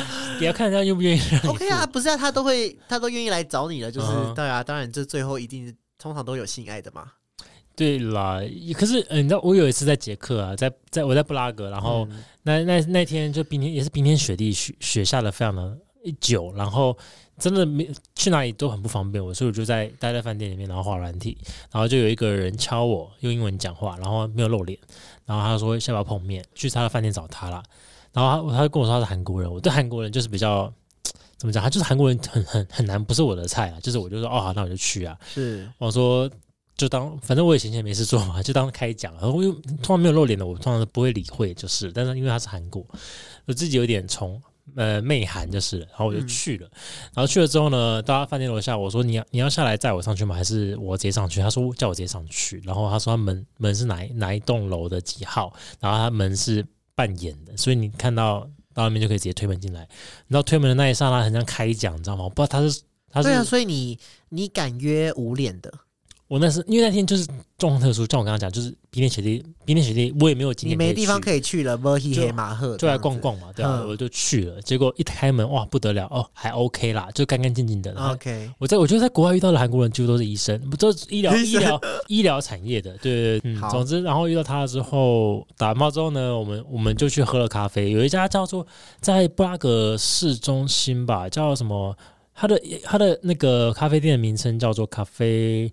[0.41, 7.13] 也要看人家愿不愿意 OK 啊，不是啊，他都会他都愿意来找你了，就是、嗯对啊，当然这最后一定通常都有性爱的嘛。
[7.75, 8.39] 对啦，
[8.75, 15.75] 可是、呃、你知道，我有一次在捷克啊，在在我在布拉格，然后嗯那那那天就冰天也是冰天雪地，雪雪下的非常的
[16.21, 16.95] 久，然后
[17.39, 21.39] 真的没去哪里都很不方便，我所以我就在待在饭店里面，然后画软体，
[21.71, 24.79] 然后就有一个人敲我，用英文讲话，然后没有露脸，
[25.25, 27.63] 然后他说下不要碰面，去他的饭店找他啦，
[28.13, 30.71] 然后他他就跟我说他是韩国人，我对韩国人就是比较。
[31.43, 31.61] 怎么讲？
[31.61, 33.81] 他就是韩国人很很很难，不是我的菜啊。
[33.81, 35.19] 就是我就说哦好，那我就去啊。
[35.35, 36.31] 是我说
[36.77, 39.13] 就当反正我也闲闲没事做嘛， 就当开讲。
[39.15, 41.91] 然后因为通常没有露脸的，我通常不会理会，就是。
[41.91, 42.87] 但是因为他是韩国，
[43.47, 44.41] 我自己有点从
[44.77, 46.71] 呃媚韩就是了，然后我就去了。
[47.13, 50.37] 然后去了之后呢，到他饭店楼下，我说你要你要下来载我上去吗？
[50.37, 51.41] 还是我直接上去？
[51.41, 52.63] 他说叫我直接上去。
[52.65, 55.53] 然后他说他门门是哪一哪一栋楼的几号？
[55.81, 58.49] 然后他门是半掩的，所以你看到。
[58.75, 62.25] 到那边就可以直接推门进来，你知道推门的那一刹那很像开讲，你知道吗？
[62.25, 63.99] 我不知道他是他是对啊，所以你
[64.31, 65.73] 你敢约无脸的，
[66.33, 67.27] 我那是因为那天就是
[67.59, 73.21] 状况特殊，像我刚刚讲，就是冰天雪地，冰天雪地，我也没有景你点没地方可以去了，摸黑马赫去，就来逛。
[73.21, 77.93] 逛嘛，对啊，嗯我就去了，结果一开门，哇，不得了哦，还 OK 啦，就干干净净的。
[77.93, 88.67] OK，我在我觉得在国外遇到的韩国人几乎都是医生，不都是医疗医疗医疗产业的，对对对，嗯，总之，然后遇到他之后，打完炮之后呢，我们我们就去喝了咖啡，有一家叫做
[89.03, 91.95] 在布拉格市中心吧，叫什么？
[92.35, 95.71] 他的他的那个咖啡店的名称叫做咖啡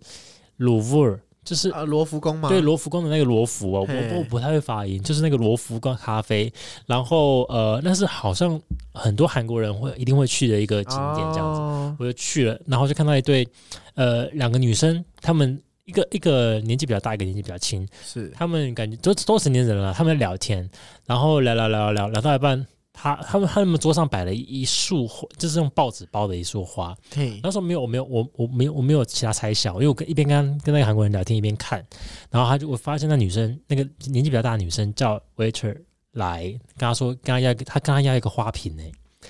[0.60, 2.50] 鲁夫尔，就是啊，罗浮宫嘛？
[2.50, 6.52] 对罗浮宫的那个罗浮哦，我嘿我我不太会发音，就是那个罗浮宫咖啡，
[6.86, 8.60] 然后呃，那是好像
[8.93, 11.95] 很多韩国人会一定会去的一个景点这样子，子。
[11.98, 13.48] 我就去了，然后就看到一对
[13.95, 20.69] 呃两个女生，她们一个一个年纪比较大，一个年纪比较轻，是他们感觉都都成年人了，他们在聊天，
[21.06, 22.67] 然后聊聊聊聊聊到一半。
[23.02, 31.86] 他他们他们桌上摆了一一束花，就是用报纸包的一束花，对，那时候没有，我没有，我我没有，我没有其他猜想，因为我跟一边跟跟那个韩国人聊天，一边看，
[32.30, 35.76] 然后他就我发现那女生那个年纪比较大的女生叫 waiter
[36.12, 36.44] 来
[36.78, 38.84] 跟他说，跟他要，他跟他要一个花瓶呢、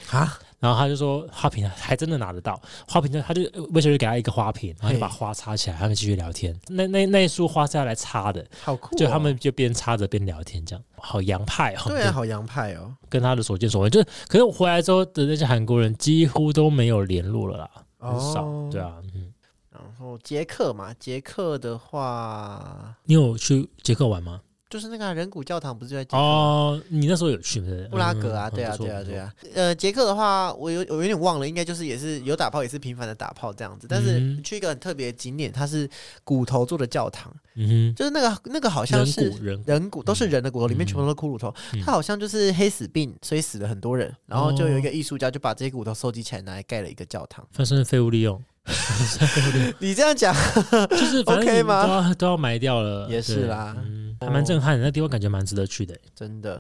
[0.10, 6.54] 啊，然后他就说花瓶还真的拿得到，花瓶就他就 waiter 就给他一个花瓶，然后就把花插起来，他们继续聊天。
[6.68, 8.98] 那那那一束花是要来插的，好酷哦！
[8.98, 11.84] 就他们就边插着边聊天，这样好洋派哦。
[11.88, 12.94] 对啊，好洋派哦。
[13.08, 18.44] 跟他的所见所闻，就是可是我回来之后的那些韩国人几乎都没有联络了啦，很少。
[18.44, 19.34] 哦对啊，嗯。
[19.72, 24.42] 然后捷克嘛，捷克的话你有去捷克玩吗？
[24.70, 26.18] 就是那个啊人骨教堂，不是就在捷克？
[26.18, 27.60] 哦，你那时候有去？
[27.90, 29.18] 布拉格啊，嗯对啊，对啊，对。
[29.18, 29.34] 啊。
[29.56, 33.88] 呃，捷克的话，我有我有点忘了，应该就是也是有打炮，也是频繁的打炮这样子。
[33.90, 35.90] 但是嗯去一个很特别的景点，它是
[36.24, 41.54] 骨头做的教堂，嗯就是那个那个好，像是人骨人骨，都是人的骨头，里面嗯全部都是骷髅头。
[41.74, 47.44] 嗯它好像就是黑死病，所以死了很多人，然后就有一个艺术家就把这些骨头收集起来，拿来盖了一个教堂。
[47.52, 48.40] 算是废物利用，
[49.80, 50.34] 你这样讲，
[50.90, 55.98] 就是反 OK 你吗都要都要埋掉了，也是对啦嗯，还蛮震撼的，那地方感觉蛮值得去的。
[56.16, 56.60] 真的。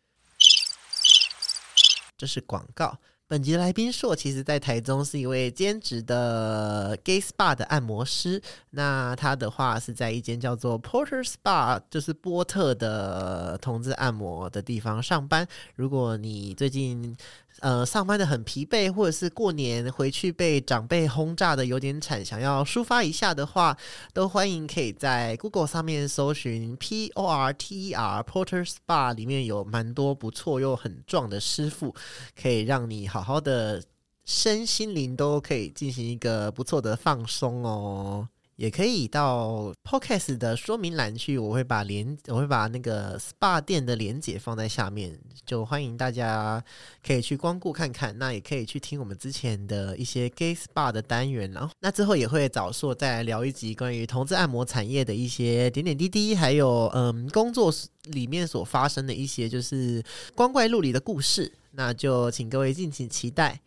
[2.18, 2.98] 这是广告。
[3.28, 8.42] 本集的来宾硕，其实在台中是一位兼职的 gay spa 的按摩师。
[8.72, 15.48] 那他的话是在一间叫做 Porter Spa，就是波特的同志按摩的地方上班。
[15.76, 17.16] 如果你最近
[17.62, 23.78] 呃上班的很疲惫，或者是过年回去被长辈轰炸的有点惨，想要抒发一下的话，
[24.14, 31.94] 都欢迎可以在 Google 上面搜寻 P O R T E R Porter Spa，里面有蛮多不错又很壮的师傅，
[32.40, 33.84] 可以让你好好的
[34.26, 38.28] 身心灵都可以进行一个不错的放松哦。
[38.60, 46.62] 也可以到 Podcast 的说明栏去，我会把连我会把那个 SPA 店的连接放在下面，就欢迎大家
[47.02, 48.18] 可以去光顾看看。
[48.18, 57.74] 那也可以去听我们之前的一些 Gay SPA 的单元，然后那之后也会找硕再来聊一集关于同志按摩产业的一些点点滴滴，还有嗯工作
[58.12, 60.04] 里面所发生的一些就是
[60.36, 61.50] 光怪陆离的故事。
[61.72, 63.62] 那就请各位敬请期待。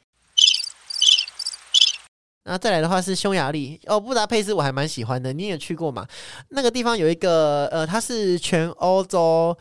[2.44, 6.06] 那再来的话是匈牙利哦，布达佩斯我还蛮喜欢的，你也去过嘛？
[6.48, 9.56] 那个地方有一个呃，它是全欧洲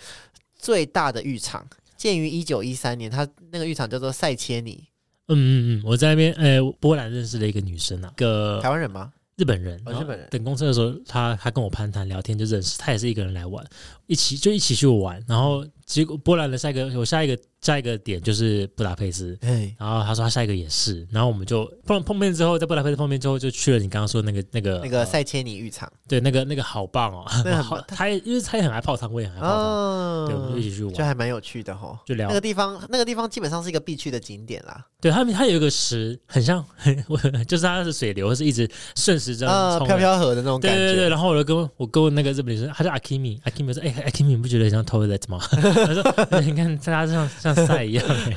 [0.55, 1.65] 最大的浴场，
[1.95, 4.87] 建于一九一三年，它那个浴场叫做塞切尼，
[5.27, 9.11] 嗯嗯嗯，我在那边，呃，波兰认识了一个女生啊，个台湾人吗？
[9.37, 13.65] 日本人，日本人等公车的时候，他他跟我攀谈聊天就认识，他也是一个人来玩，
[14.11, 19.37] 一起就一起去玩，然后结果波兰的下一个我下一个下一个点就是布达佩斯。
[19.39, 25.89] 哎，然后他说他下一个也是，然后我们就碰碰面之后，在布达佩斯碰面之后，就去了你刚刚说那个那个那个呃塞切尼浴场。
[26.09, 30.25] 对那个那个好棒哦，那 好他也因为他也很爱泡汤，我也很爱泡汤，哦。
[30.27, 31.97] 对，我们就一起去玩，就还蛮有趣的哈。
[32.05, 32.27] 就聊。
[32.27, 34.85] 那个地方，那个地方基本上是一个必去的景点啦。
[34.99, 36.63] 对他们，他有一个石，很像，
[37.07, 39.95] 我 就是它是水流，是一直顺时针呃，冲的。
[39.95, 40.77] 飘飘河的那种感觉。
[40.77, 45.39] 对对对，然后我就跟我跟我那个日本女生，她叫阿 Kimi，阿 Kimi 说，哎、阿 Kimi 你不觉得像 toilet 吗？
[45.49, 48.35] 他说，哎你看大家像像赛一样、欸，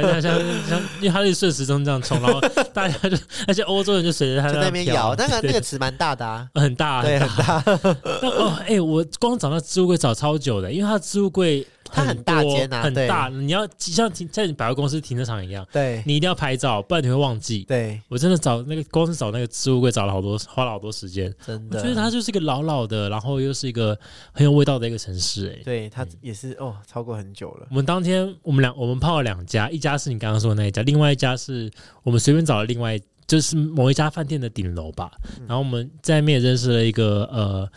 [0.00, 2.40] 像像像，因为他是顺时钟这样冲，然后
[2.72, 7.62] 大家就，而且欧洲人就随着他在那边摇，那个对那个池蛮大的啊，很大，对，很很大。
[8.22, 17.64] 那哦，哎、我光找那置物柜找超久的，因为他置物柜它很大多间啊很大，你要像停在你百货公司停车场一样，对你一定要拍照，不然你会忘记。
[17.64, 21.32] 对，我真的找那个光是找那个置物柜找了好多，花了好多时间。
[21.46, 21.78] 真的。
[21.78, 23.96] 我觉得它就是一个老老的，然后又是一个
[24.32, 27.66] 很有味道的一个城市、哎，对它也是哦，超过很久了。
[27.70, 31.70] 我们当天我们两我们泡了两家，一家是你刚刚说的那一家，另外一家是
[32.02, 35.12] 我们随便找了另外就是某一家饭店的顶楼吧。
[35.38, 37.70] 嗯然后我们在那边也认识了一个呃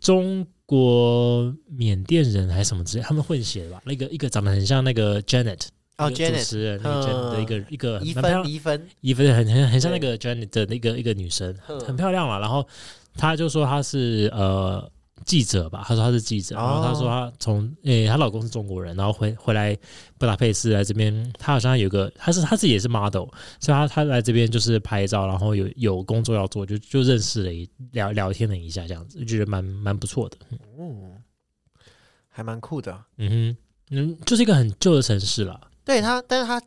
[0.00, 3.82] 中国缅甸人还是什么之类，他们混血的吧。
[3.84, 5.66] 那个一个长得很像那个 Janet
[5.98, 8.46] 哦，Janet，持人那个 Janet 的一个一个一分
[9.02, 12.38] 一分，很很很像那个 Janet 的那个一个女生，嗯很漂亮嘛。
[12.38, 12.66] 然后
[13.14, 14.90] 她就说她是呃
[15.24, 19.76] 记者吧，她说她是记者，哦然后她说她从诶、她老公是中国人，然后回回来
[20.18, 23.26] 布达佩斯来这边，她好像有个她是她自己也是 model，
[23.58, 30.36] 所以她她来这边就是拍照，然后有有工作要做，就就认识了一聊聊天了一下，这样子就觉得蛮蛮不错的。
[30.78, 31.14] 嗯，
[32.28, 32.96] 还蛮酷的。
[33.16, 33.56] 嗯哼，
[33.90, 35.60] 嗯，就是一个很旧的城市了。
[35.84, 36.60] 对他，但是它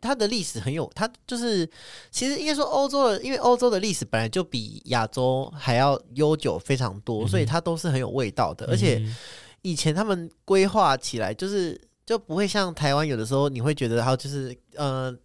[0.00, 1.68] 它的历史很有，它就是
[2.10, 8.66] 其实应该说欧洲的，因为欧洲的历史本来就比亚洲还要悠久非常多，所以它都是很有味道的。
[8.66, 9.16] 而且嗯
[9.62, 15.16] 以前他们规划起来，就是就不会像台湾有的时候你会觉得，它就是呃。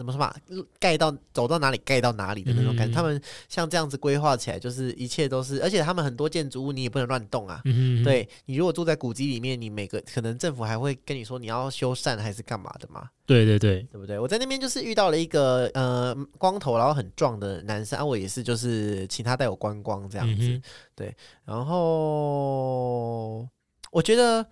[0.00, 0.34] 怎么说嘛？
[0.78, 2.94] 盖到走到哪里盖到哪里的那种感觉。
[2.94, 7.60] 嗯他们像这样子规划起来，就是一切都是，而且他们很多建筑物你也不能乱动啊。
[7.66, 14.18] 嗯，对你如果住在古迹里面，你每个可能政府还会跟你说你要修缮还是干嘛的嘛，对对对，对不对？
[14.18, 20.62] 我在那边就是遇到了一个呃光头然后很壮的男生，啊，我也是就是请他带我观光这样子，嗯
[20.94, 23.46] 对，然后
[23.92, 24.46] 我觉得。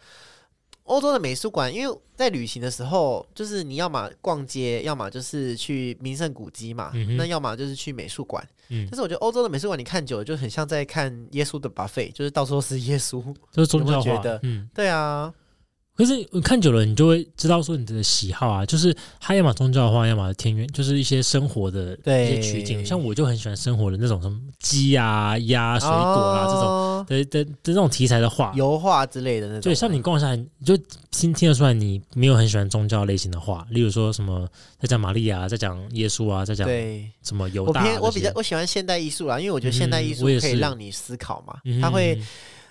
[0.88, 8.46] 欧洲的美术馆，因为在旅行的时候，就是你要么逛街，要么就是去名胜古迹嘛，嗯那要么就是去美术馆。
[8.70, 13.22] 嗯但，是我觉得欧洲的美术馆，你看久了就很像在看耶稣的 buffet，就是到处都是耶稣。
[13.52, 14.68] 就是宗教觉得嗯。
[14.74, 15.32] 对啊，
[15.98, 22.86] 可是你看久了，你就会知道说你的喜好啊，就是它要么宗教的话，要么田园，就是一些生活的一些取景。
[22.86, 28.50] 像我就很喜欢生活的那种什么鸡啊、鸭、水果啊、这种种的的的这种题材的画。
[28.50, 29.60] 哦油画之类的那种。
[29.62, 30.76] 对，像你逛下来，你就
[31.10, 34.48] 听听得出来，你没有很喜欢宗教类型的画，例如说什么
[34.80, 37.96] 在讲玛利亚，在讲耶稣啊，在讲对，什么犹大啊这些。
[37.96, 42.16] 偏我比较我喜欢现代艺术啦，因为我觉得现代艺术可以让你思考嘛，嗯它会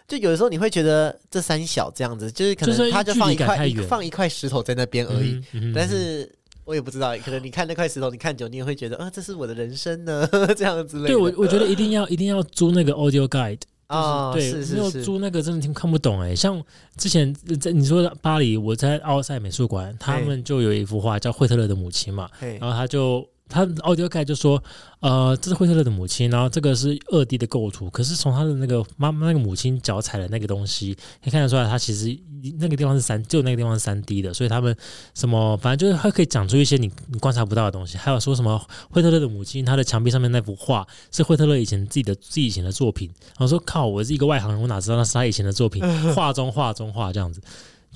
[0.07, 6.31] 就有的时候你会觉得这三小这样子，就是可能他就放一块放一块石头在那边而已，，嗯嗯但是。
[6.67, 11.07] 我也不知道，可能你看那块石头，你看久，你也会觉得，啊，这是我的人生呢， 这样之类的。
[11.07, 16.35] 对我我觉得一定要一定要租那个 audio guide，啊，就是对，没有租那个真的听看不懂哎。
[16.35, 16.61] 像
[16.97, 24.61] 之前在你说的巴黎，我在奥赛美术馆，他们就有一幅画叫惠特勒的母亲嘛，然后他就他奥迪尔盖就说，
[24.99, 32.17] 呃，这是惠特勒的母亲，然后这个是二 D 的构图，可是从他的那个妈妈那个母亲脚踩的那个东西，可以看得出来，他其实
[32.59, 34.75] 那个地方是三，就那个地方是三 D 的，所以他们
[35.13, 45.81] 什么，反正就是他可以讲出一些你你观察不到的东西，还有说什么惠特勒的母亲，她的墙壁上面那幅画是惠特勒以前自己的自己以前的作品，然后说靠，我是一个外行人，我哪知道那是他以前的作品，
[46.13, 47.41] 画中画中画这样子。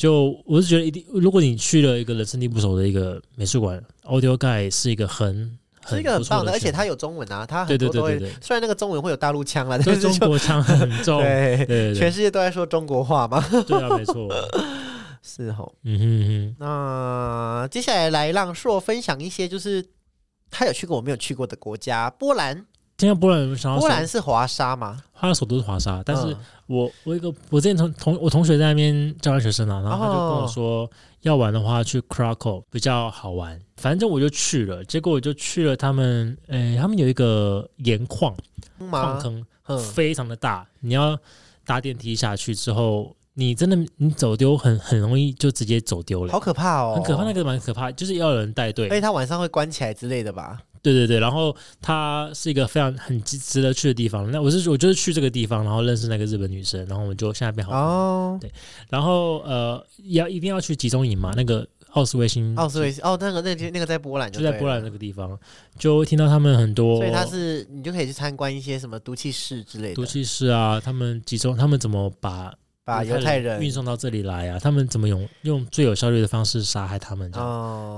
[0.02, 5.56] 就我是觉得一定，如果你去了一个人生地不熟的一个美术馆，Audio Guide 是一个很
[5.88, 11.22] 是一个很棒的，而且它它有中文啊，它很多都会，对对对，虽然那个中文会有大陆腔啦，但就是中国腔很重，
[11.68, 14.28] 对全世界都在说中国话嘛，对啊，没错，
[15.22, 15.72] 是吼。
[15.84, 16.56] 嗯哼哼。
[16.58, 19.86] 那接下来来让硕分享一些，就是
[20.50, 22.66] 他有去过我没有去过的国家，波兰。
[23.02, 25.02] 哼，听到波兰人想要波兰是华沙嘛？
[25.14, 26.38] 他的首都是华沙，但是嗯
[26.68, 30.90] 我我一个我之前同同我同学在那边交换学生啊，然后他就跟我说，
[31.22, 38.34] 要玩的话去 Krakow 比较好玩，反正我就去了，结果我就去了他们，诶、他们有一个盐矿
[38.78, 39.20] 矿吗？
[39.22, 41.18] 坑，嗯，非常的大，你要
[41.66, 48.96] 搭电梯下去之后，你真的你走丢很很容易就直接走丢了好，可怕哦，很可怕，那个蛮可怕，就是要有人带队而。
[48.96, 50.58] 且他晚上会关起来之类的吧？
[50.82, 54.30] 对对对，然后它是一个非常很值值得去的地方。
[54.32, 57.74] 那我是我就是去这个地方，然后认识那个日本女生，然后我们就现在变好。
[57.74, 58.40] 哦，
[58.90, 65.38] 然后呃，要一定要去集中营嘛，那个奥斯维辛，奥斯维辛哦，那个那天那个在波兰就在波兰那个地方，
[65.78, 72.54] 就会听到他们很多，所以他是你就可以去参观一些什么毒气室之类的，毒气室啊，他们集中，他们怎么把
[72.92, 74.60] 把犹太人运送到这里来啊？
[74.60, 77.32] 他们怎么用用最有效率的方式杀害他们？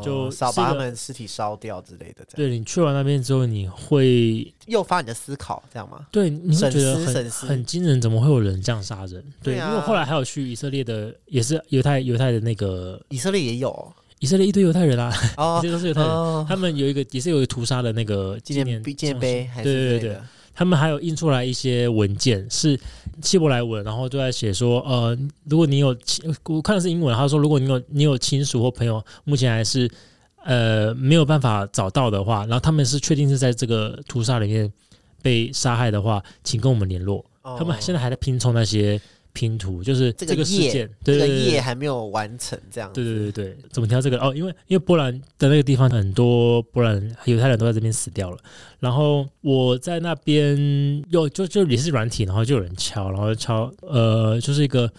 [0.03, 6.05] 就少把他们尸体烧掉之类的，对你去完那边之后，你会诱发你的思考，这样吗？
[6.11, 9.23] 对你会觉得很很惊人，怎么会有人这样杀人？
[9.41, 16.09] 对，因为后来还有去以色列的，也是犹太犹太的那个以色列也有以色列一堆犹太人啊，哦 这些都是犹太人。
[16.09, 20.17] 哦，他们有一个也是有一个屠杀的那个纪念念碑纪念碑对对对
[20.55, 22.79] 他们还有印出来一些文件，是
[23.21, 29.89] 希伯来文，然后就在写说，呃，如果你有亲，我看的是英文，他说如果你有你有亲属或朋友目前还是
[30.43, 34.71] 呃没有办法找到的话，然后他们是确定是在这个屠杀里面
[35.21, 37.25] 被杀害的话，请跟我们联络。
[37.41, 38.99] 哦他们现在还在拼凑那些
[39.33, 44.31] 拼图，就是这个事件，这个对对对页还没有完成，这样对对对对，怎么提到这个哦？
[44.35, 48.37] 因为因为波兰的那个地方很多波兰犹太人都在这边死掉了。
[48.79, 54.91] 然后我在那边又就就也是软体，然后就有人敲，然后敲呃就是一个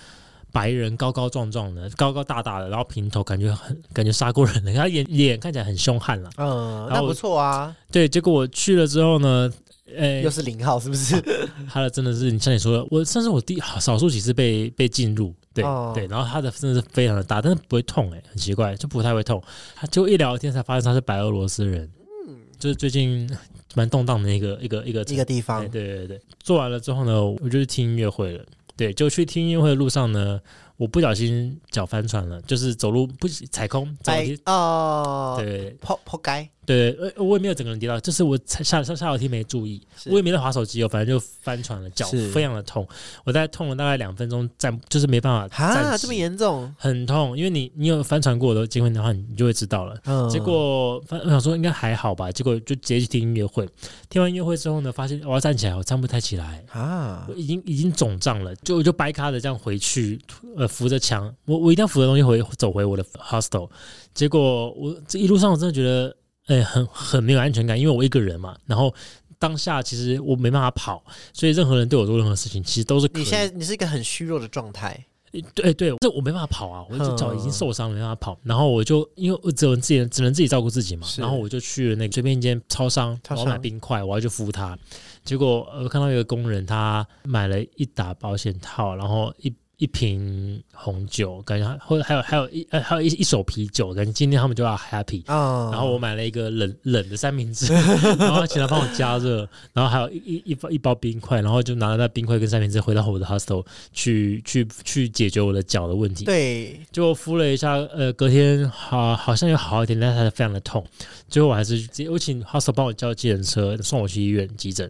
[0.53, 6.31] 白人高高壮壮的，高高大大的，然后平头，感觉很感觉杀过人的，他眼脸看起来很凶悍了。
[6.39, 9.51] 嗯，那不错啊，对，结果我去了之后呢，
[9.87, 11.21] 呃又，是零号是不是？
[11.69, 19.43] 他的真的是你像你说的，我算是我第少数几次被被进入，对、哦对，然后他的真的是非常的大，但是不会痛哎、很奇怪，就不太会痛。
[19.75, 21.91] 他就一聊天才发现他是白俄罗斯人，
[22.29, 23.29] 嗯，就是最近
[23.75, 28.45] 蛮动荡的一个一个一个一个地方对对对对，做完了之后呢，我就去听音乐会了。
[28.77, 30.41] 对，就去听音乐会的路上呢，
[30.77, 34.13] 我不小心脚翻船了，就是走路不踩空，走。
[34.47, 42.87] 哦，对破破街，对，呃，我也没有整个人跌倒，就是我踩下下下楼梯没注意，我也没在划手机哦，反正就翻船了，脚非常的痛。
[43.25, 46.75] 我在痛了大概两分钟，站就是没办法哈，站直这么严重？
[46.79, 49.97] 很痛，因为你你有翻船过的经验的话，你就会知道了。
[50.05, 53.69] 嗯，结果翻我想说应该还好吧，结果就直接去听音乐会。
[54.09, 60.19] 听完音乐会之后呢，发现我要站起来，我站不太起来，啊我，已经已经肿胀了，就我就掰咖的这样回去，
[60.57, 63.69] 呃，扶着墙，我我一定要扶着东西回走回我的 hostel。
[64.13, 66.15] 结果我这一路上我真的觉得，
[66.47, 68.95] 哎、很很没有安全感，因为我一个人嘛，然后。
[69.37, 71.05] 当下其实我没办法跑，
[71.35, 75.05] 所以任何人对我做任何事情，其实都是可以你现在你是一个很虚弱的状态，
[75.53, 78.39] 对对，这我没办法跑啊，我这脚已经嗯受伤了，没办法跑。
[78.43, 84.79] 然后我就因为我只有自己只能自己照顾自己嘛，然后我就去了那个随便一间超商，超我要买冰块，我要去敷它。
[85.25, 95.23] 结果呃我看到一个工人，他买了一打保险套，然后一一瓶红酒，感觉或者还有还有一呃还有一一手啤酒，感觉今天他们就要 happy。
[95.27, 97.73] 啊然后我买了一个冷冷的三明治，
[98.19, 106.25] 然后请他帮我加热，然后还有一一一包一包冰块，然后就拿了那冰块跟三明治回到我的 hostel 去去去解决我的脚的问题。
[106.25, 110.85] 对，就敷了一下，呃，隔天好好像有好一点，但是还是非常的痛。
[111.29, 114.89] 最后我还是直接我请 hostel 帮我叫计程车送我去医院急诊，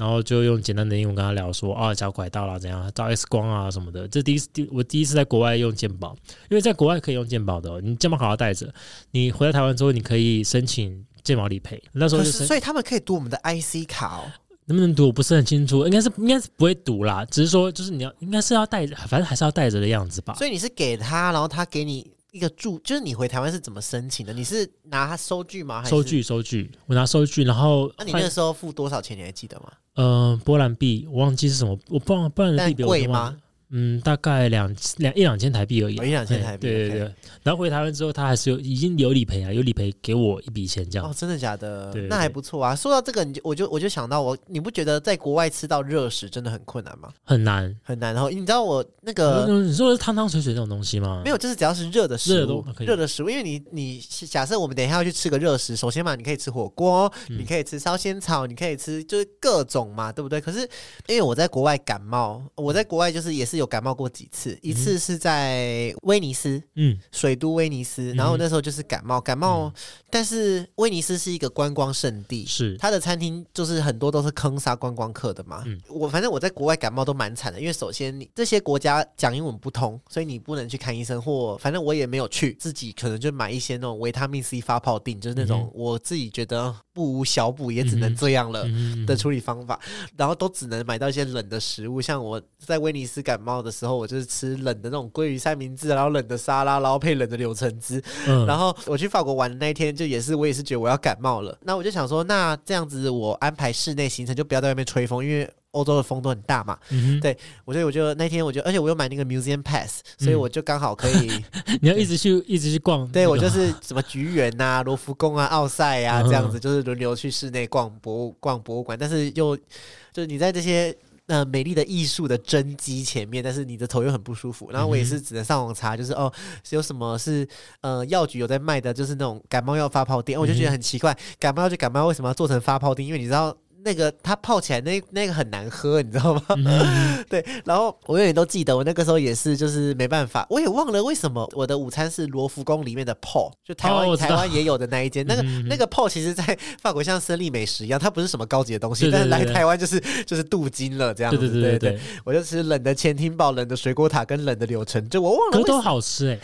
[0.00, 4.08] 然后就用简单的英文跟他聊说啊脚拐到了怎样，照 X 光啊什么的。
[4.08, 6.16] 这第一次第我第一次在国外用健保，
[6.48, 8.72] 因为在国外可以用健保的、哦，你健保卡要带着，
[9.10, 11.82] 你回到台湾之后你可以申请健保理赔。
[11.92, 14.32] 那时候就是所以他们可以读我们的 IC 卡哦。
[14.64, 20.32] 能不能读我不是很清楚，应该是应该是不会读啦，只是说就是你要应该是要带着，反正还是要带着的样子吧。
[20.34, 24.32] 所以你是给他，然后他给你一个注，就是你回台湾是怎么申请的？
[24.32, 25.80] 你是拿他收据吗？
[25.80, 26.02] 还是收？
[26.02, 29.16] 据收据，我拿收据，然后那你那时候付多少钱？
[29.16, 29.72] 你还记得吗？
[29.94, 33.36] 呃，波兰币我忘记是什么，我不忘波兰但币比我贵吗？
[33.70, 37.14] 嗯，大概两两一两千台币而已哦，一两千哎台币对对对。
[37.42, 41.92] 然后回台湾之后，他还是有已经有理赔啊，有理赔给我一笔钱这样哦，真的假的？
[42.08, 42.74] 那还不错啊。
[42.74, 47.10] 说到这个，你就我就我就想到我，你不觉得在国外吃到热食真的很困难吗？
[47.24, 47.74] 很难。
[47.82, 48.12] 很难。
[48.12, 49.60] 然后你知道我那呃个。
[49.62, 51.22] 你说的是汤汤水水这种东西吗？
[51.24, 60.40] 没有，就是只要是热的食物热的食物，因为你你假设我们等一下要去吃个热食，首先嘛，你可以吃火锅，嗯你可以吃烧仙草，你可以吃就是各种嘛，对不对？
[60.40, 60.58] 可是
[61.06, 69.72] 因为我在国外感冒，我在国外就是也是有感冒过几次，一次是在威尼斯，嗯，水都威尼斯，然后那时候就是感冒，感冒，
[70.10, 72.76] 但是威尼斯是一个观光圣地，是。
[72.78, 75.62] 它的餐厅就是很多都是坑杀观光客的嘛。
[75.66, 75.78] 嗯。
[75.88, 88.64] 我反正我在国外感冒都蛮惨的，因为首先你这些国家讲英文不通，所以你不能去看医生，或反正我也没有去，自己可能就买一些那种维他命 C 发泡锭，就是那种嗯我自己觉得不无小补，也只能这样了。
[88.66, 89.80] 嗯的处理方法，
[90.14, 101.56] 然后都只能买到一些冷的食物，像我在威尼斯感冒的时候，我就是吃冷的那种鲑鱼三明治，然后冷的沙拉，然后配冷的柳橙汁，嗯然后我去法国玩的那一天，就也是我也是觉得我要感冒了。
[101.62, 106.78] 那我就想说，那这样子我安排室内行程就不要在外面吹风，因为欧洲的风都很大嘛。
[106.90, 111.30] 嗯对我所以我就那天我就，而且我又买那个 museum pass，所以我就刚好可以，
[111.82, 113.06] 你要一直去一直去逛。
[113.10, 120.96] 对我就是什么菊园呐、罗浮宫啊、奥赛啊嗯这样子，就是轮流去室内逛博物逛博物馆，但是又就是你在这些。
[121.26, 126.32] 呃，美丽的艺术的真迹前面，但是你的头又很不舒服，然后我也是只能上网查，就是哦，
[126.64, 127.46] 是有什么是
[127.82, 133.06] 呃药局有在卖的，就是那种感冒药发泡锭，我就觉得很奇怪，感冒药就感冒药为什么要做成发泡垫？
[133.06, 136.42] 因为你知道那个它泡起来那那个很难喝，你知道吗？
[136.50, 156.38] 嗯 对，然后我永远都记得，我那个时候也是，就是没办法，我也忘了为什么我的午餐是罗浮宫里面的 PO，就台湾、台湾也有的那一间，那个、嗯那个 PO 其实在法国像生力美食一样，它不是什么高级的东西，对对但是来台湾就是就是镀金了这样子，对对对对对，我就吃冷的前厅堡、冷的水果塔跟冷的柳橙，就我忘了都好吃哎。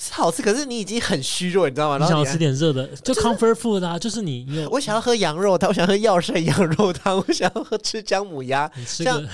[0.00, 1.98] 是好吃，可是你已经很虚弱，你知道吗？
[1.98, 9.28] 然后你想要吃点热的， 就 comfort food 啊，就是你你有 我想要喝羊肉汤，我想喝药膳羊肉汤， 我想要喝吃姜母鸭，你吃像个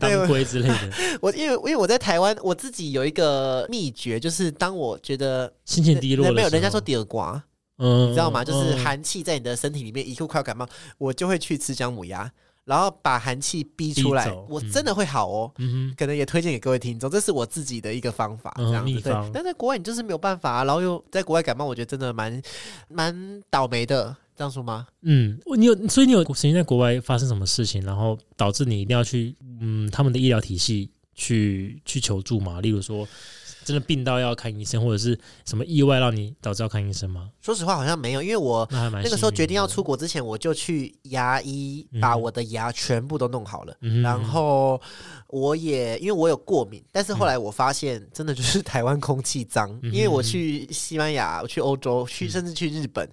[0.00, 0.78] 对当归之类的，
[1.20, 7.40] 我因为因为我在台湾，我自己有一个秘诀，就是当我觉得心情低落没有人家说第二瓜，
[7.78, 8.44] 嗯，你知道吗？
[8.44, 8.78] 就是嗯。
[8.82, 10.66] 寒气在你的身体里面，一度快要感冒，
[10.98, 12.28] 我就会去吃姜母鸭，
[12.64, 15.52] 然后把寒气逼出来我真的会好哦。
[15.58, 19.12] 嗯可能也推荐给各位听众，这是我自己的一个方法，嗯这样子对。
[19.32, 22.40] 但在国外你就是没有办法、啊，然后又在国外感冒，我觉得真的蛮
[22.88, 24.86] 蛮倒霉的，这样说吗？
[25.02, 32.60] 嗯，你有，所以你有曾经在国外发生什么事情，然后导致你一定要去嗯他们的医疗体系去去求助吗？
[32.60, 33.06] 例如说，
[33.64, 37.30] 真的病到要看医生，或者是什么意外让你导致要看医生吗？
[37.40, 43.76] 说实话，好像没有，因为我那还蛮那个时候决定要出国之前，我就去牙医嗯把我的牙全部都弄好了。
[44.02, 44.80] 然后
[45.28, 53.08] 我也因为我有过敏，但是后来我发现真的就是台湾空气脏，嗯因为我去西班牙、我去欧洲、去甚至去日本。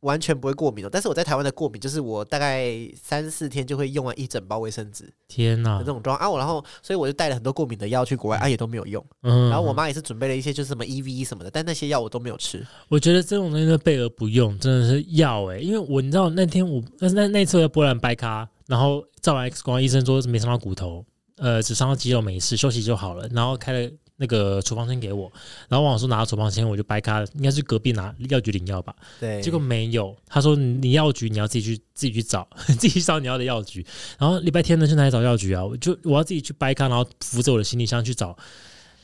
[0.00, 2.70] 完全不会过敏哦，但是我在台湾的过敏就是我大概
[3.02, 9.04] 三四天就会用完一整包卫生纸天哪这，种状况啊，我然后所以我就带了很多过敏的药去国外啊，也都没有用。
[9.22, 12.66] 嗯然后我妈也是准备了一些就是什么 EV 什么的，但那些药我都没有吃。
[12.88, 21.04] 我觉得这种东西都备而不用，真的是药哎、因为我你知道那天我那那那次我在波兰掰咖，然后照完 X 光，医生说没伤到骨头，
[21.36, 23.28] 呃，只伤到肌肉，没事，休息就好了。
[23.32, 23.90] 然后开了
[24.20, 25.32] 那个处方签给我，
[25.66, 33.84] 然后我想说拿到处方签我就掰开，应该是隔壁拿药局领药吧，对，结果没有，他说你你药局你要自己去自己去找， 自己去找你要的药局。
[34.18, 35.64] 然后礼拜天呢去哪里找药局啊？
[35.64, 38.36] 我就我要自己去掰开，然后扶着我的行李箱去找。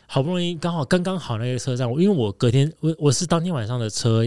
[0.07, 4.23] 好不容易刚好刚刚好那个车站，因为我隔天我我是当天晚上的车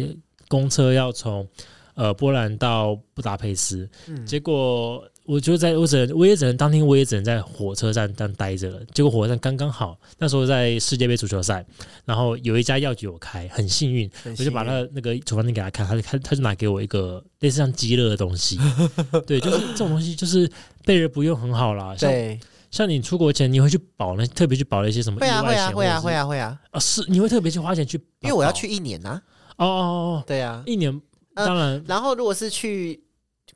[0.47, 1.47] 公车要从
[1.93, 8.79] 呃波兰到布达佩斯，嗯结果我就在我只能我也只能当天我也只能在火车站这样待着了。
[8.95, 11.63] 结果火车站刚刚好，那时候在世界杯足球赛，
[12.03, 18.57] 然后有一家药局有开，很幸运，很我就把他那个那个处方笺给他看，他就看他就拿给我一个类似像鸡肋的东西，
[19.27, 20.49] 对，就是这种东西就是
[20.83, 21.95] 备而不用很好啦。
[21.95, 22.39] 像对，
[22.71, 29.21] 像你出国前你会去保那特别去保了一些什么意会啊会，啊会啊会啊啊会啊，啊是你会特别去花钱去，因为我要去一年呐，
[29.57, 30.91] 哦哦哦哦，对啊，一年
[31.35, 31.83] 呃当然。
[31.87, 32.99] 然后如果是去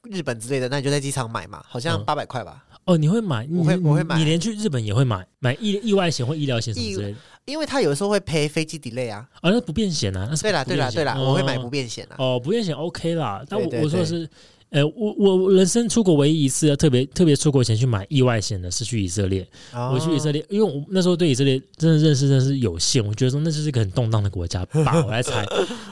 [0.10, 7.18] 日本之类的，那你就在机场买嘛，好像嗯八百块吧，哦你会买，我会我会买你连去日本也会买买意意外险或医疗险什么之类的。
[7.46, 9.28] 因为他有的时候会赔飞机 delay 啊。
[9.42, 12.16] 啊，那不便险啊，那是对啦对啦对啦，我会买哦不便险啊。
[12.18, 14.28] 哦，不便险 OK 啦，但我我说的是，
[14.70, 19.46] 呃，我我我人生出国唯一一次要特别特别出国前去买意外险的是去以色列。
[19.74, 25.46] 我去以色列，列，因为我那时候对以色列真的认识真的是有限，我觉得说那就是一个很动荡的国家 吧，我来猜。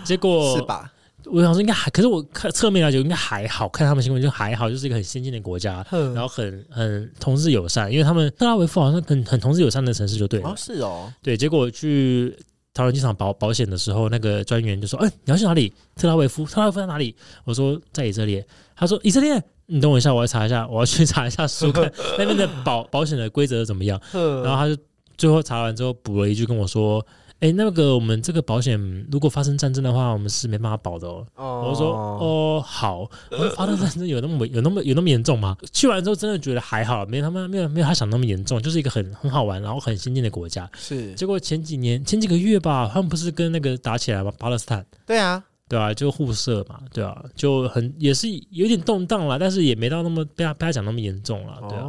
[0.05, 0.91] 结果是吧？
[1.25, 10.49] 我想说应该还，可是我看侧面来讲应该还好看他们新闻就还好，就是一个很先进的国家，然然后很很同志友善，因为他们特拉维夫好像很很同志友善的城市就对了。
[10.49, 12.35] 哦是哦，对，结果去
[12.73, 15.73] 桃园机场保保险的时候，那个专员就说：“哎、你要去哪里？
[15.95, 16.45] 特拉维夫？
[16.45, 17.13] 特拉维夫在哪里？”
[17.43, 18.45] 我说：“在以色列。”
[18.75, 24.81] 他说：“以色列，你等我一下，我要查一下，我要去查一下书，看那边的保保险的规则怎么样。”然后他就
[25.17, 27.05] 最后查完之后补了一句跟我说
[27.41, 28.79] ：“哎、那个我们这个保险
[29.11, 35.57] 如果发生战争的话，我们是没办法保的哦。”哦我说哦好，我说发生战争有那么有那么有那么严重吗？
[35.73, 40.69] 去完之后真的觉得还好，没他妈没有没有他想那么严重，就是一个很很好玩，然后很先进的国家。
[40.77, 44.31] 是，结果前几年前几个月吧，他们不是跟那个打起来吗？
[44.37, 51.87] 巴勒斯坦，对啊，对啊，就互射嘛，对啊，就很也是有点动荡了，但是也没到那么被他被他讲那么严重了，对啊。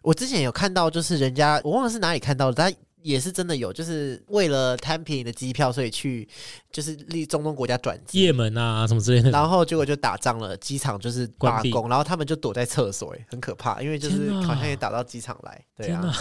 [0.00, 6.28] 我之前有看到，就是人家我忘了是哪里看到的，他也是真的有，就是为了贪便宜的机票，所以去
[6.70, 8.22] 就是离中东国家转机。
[8.22, 16.12] 也门啊什么之类的，然后结果就打仗了，机场就是罢工，然后他们就躲在厕所，哎，很可怕，因为就是好像也打到机场来，对啊，，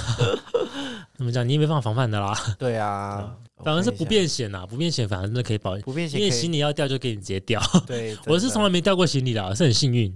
[1.18, 1.48] 怎么讲？
[1.48, 7.62] 你也没办法防范的啦，对啊，反而是不我看一下便险呐，不便险反而真的可以保，不便险，因为行李要掉就给你直接掉。
[7.88, 10.14] 对， 我是从来没掉过行李的，是很幸运。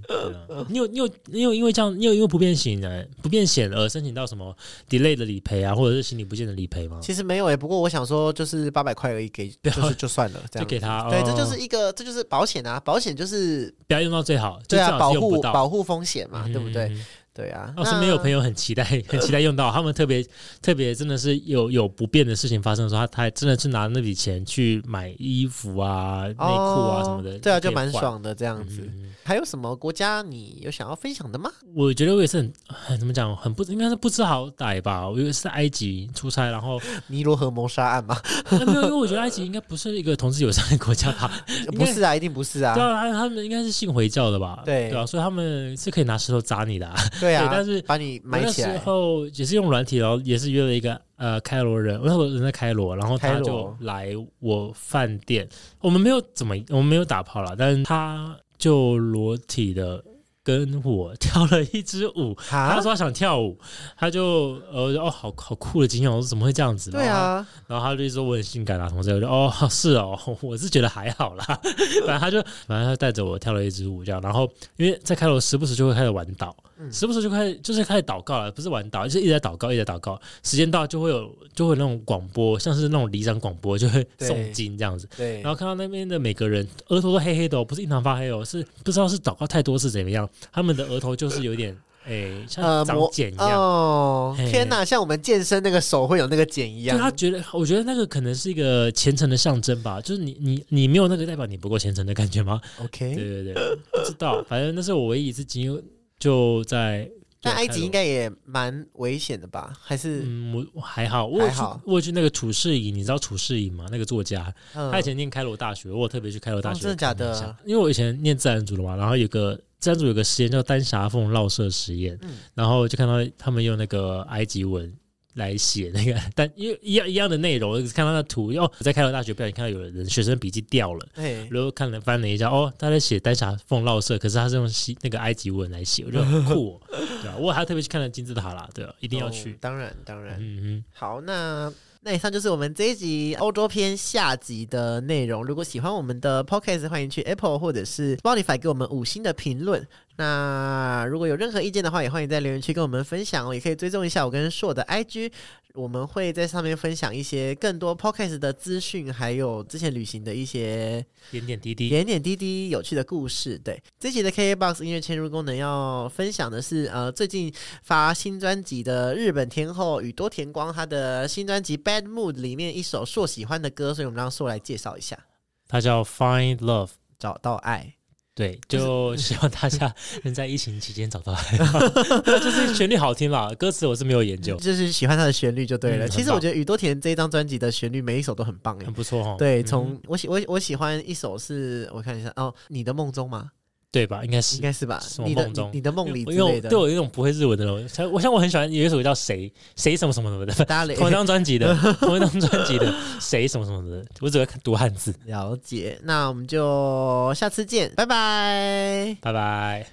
[0.70, 4.56] 你有你有你有因为这样，你有因为不便险呢不便险而申请到什么
[4.90, 7.00] delay 的理赔啊，或者是行李不见的理赔吗？
[7.02, 15.16] 其实没有诶，不过我想说，就是八百块而已，给就是就算了，这样就给他，对，哦这就是一个，这就是保险啊，保险就是不要用到最好，就对啊，保。
[15.16, 16.92] 护保护风险嘛，对不对？
[17.36, 17.46] 嗯？
[17.46, 20.26] 对啊，我身边有朋友，很期待，很期待用到，他们特别
[20.62, 27.76] 特别真的是有有不便的事情发生的时候，他他还真的是拿那笔钱去买衣服啊、内裤啊什么的，对啊，就。
[27.76, 28.90] 蛮爽的这样子。
[29.22, 31.52] 还有什么国家你有想要分享的吗？
[31.74, 35.06] 我觉得我也是很很怎么讲，很不应该是不知好歹吧。
[35.06, 38.16] 我以为是在埃及出差，然后 尼罗河谋杀案嘛？
[38.48, 41.30] 啊没有，因为我觉得埃及应该不是一个同志友善的国家吧？
[41.76, 42.82] 不是啊，一定不是啊对。
[42.82, 44.62] 啊，他他们应该是信回教的吧？
[44.64, 46.96] 对对啊，所以他们是可以拿石头砸你的、啊。
[47.26, 48.78] 对啊，对但是把你埋起来。
[48.80, 55.48] 候也是用软体，然后也是约了一个呃开罗人，我那时候人在开罗，然后他就来我饭店，
[55.82, 60.04] 我们没有怎么我们没有打炮了，但是他就裸体的。
[60.46, 63.58] 跟我跳了一支舞，他啊说，他想跳舞，
[63.98, 66.92] 他就呃哦好好酷的经验，我说怎么会这样子？
[66.92, 71.44] 对啊，然后他就说我很性感啊什么之类的，我就哦是哦，我是觉得还好啦。
[72.06, 74.48] 反正他就反正他带着我跳了一支舞这样，然后
[74.78, 80.20] 因为在开罗时不时就会开始玩祷，嗯时不时就开始就是开始祷告了，不是玩祷，就是一直在祷告，一直在祷告。
[80.44, 85.08] 时间到就会有就会有那种广播，像是那种里长广播，就会诵经这样子。
[85.18, 91.76] 对然，后看到那边的每个人额头都黑黑的、哦，不是印堂发黑哦，是不知道是祷告太多是怎么样，他们的额头就是有点
[92.08, 93.60] 诶、像长茧一样。
[93.60, 96.96] 哦，嘿天哪，像我们健身那个手会有那个茧一样。
[96.96, 105.84] 就他觉得，我觉得那个可能是一个虔诚的象征吧，就是你你你没有那个代表你不够虔诚的感觉吗？OK，对对对，不知道，反正那是我唯一一次经历，
[106.20, 107.10] 就在。
[107.44, 109.72] 那埃及应该，也蛮危险的吧？
[109.80, 113.86] 还是嗯，我我还好，我去还好我去那个楚世颖，你知道楚世颖吗？
[113.92, 117.56] 那个作家，嗯他以前念开罗大学，我特别去开罗大学、哦真的假的？
[117.64, 124.92] 因为我以前念自然组的嘛，然后有个自然组有个实验叫丹霞凤绕射实验，嗯然后就看到他们用那个埃及文
[125.36, 131.08] 来写那个，但因为一样一样的内容，我看到那图，哦，我在开罗大学不小心看到有人学生笔记掉了。
[131.16, 136.82] 哎，然后看了翻了一下，哦，他在写丹霞凤绕色，可是他是用西那个埃及文来写，我觉得很酷、哦，
[137.22, 139.56] 对啊， 我还特别去看了金字塔啦，对啊，一一定要去。
[139.62, 140.38] 当然当然。
[140.40, 141.72] 嗯好，那
[142.02, 145.44] 那以上就是我们这一集欧洲篇下集的内容。
[145.44, 149.88] 如果喜欢我们的 podcast，欢迎去 Apple 或者是 Spotify 给我们五星的评论。
[150.18, 153.54] 那如果有任何意见的话，也欢迎在留言区跟我们分享哦。
[153.54, 155.32] 也可以追踪一下我跟硕的 IG，
[155.74, 163.60] 我们会在上面分享一些更多 podcast 的资讯，还有之前旅行的一些点点滴滴，点点滴滴有趣的故事。
[163.60, 167.54] 对，这期的 KKBOX 音乐嵌入功能要分享的是，呃，最近
[167.84, 175.20] 发新专辑的日本天后宇多田光，她的新专辑《Bad Mood》里面一首硕喜欢的歌，所以我们让硕来介绍一下，
[175.68, 176.88] 它叫《Find Love》，
[177.20, 177.96] 找到爱。
[178.36, 179.92] 对，就 希望大家
[180.24, 181.58] 能在疫情期间找到爱，
[182.40, 186.06] 就是旋律好听嘛，歌词我是没有研究，就是喜欢它的旋律就对了。
[186.06, 188.94] 嗯其实我觉得宇多田这一张专辑的旋律每一首都很棒哎很。
[188.94, 189.36] 不错哦。
[189.40, 193.52] 对，嗯从我喜我我喜欢一首是我看一下哦，你的梦中吗？
[193.96, 194.22] 对吧？
[194.26, 195.00] 应该是应该是吧？
[195.02, 196.36] 什么你的梦中你你的梦里之。
[196.68, 200.54] 对我有一种不会日文的人，像我像我很喜欢有一首叫谁谁什么什么什么的，
[200.96, 205.16] 同一张专辑的， 同一张专辑的谁什么什么的，我只会看读汉字。
[205.26, 209.16] 了解，那我们就下次见，拜拜。
[209.22, 209.84] 拜拜。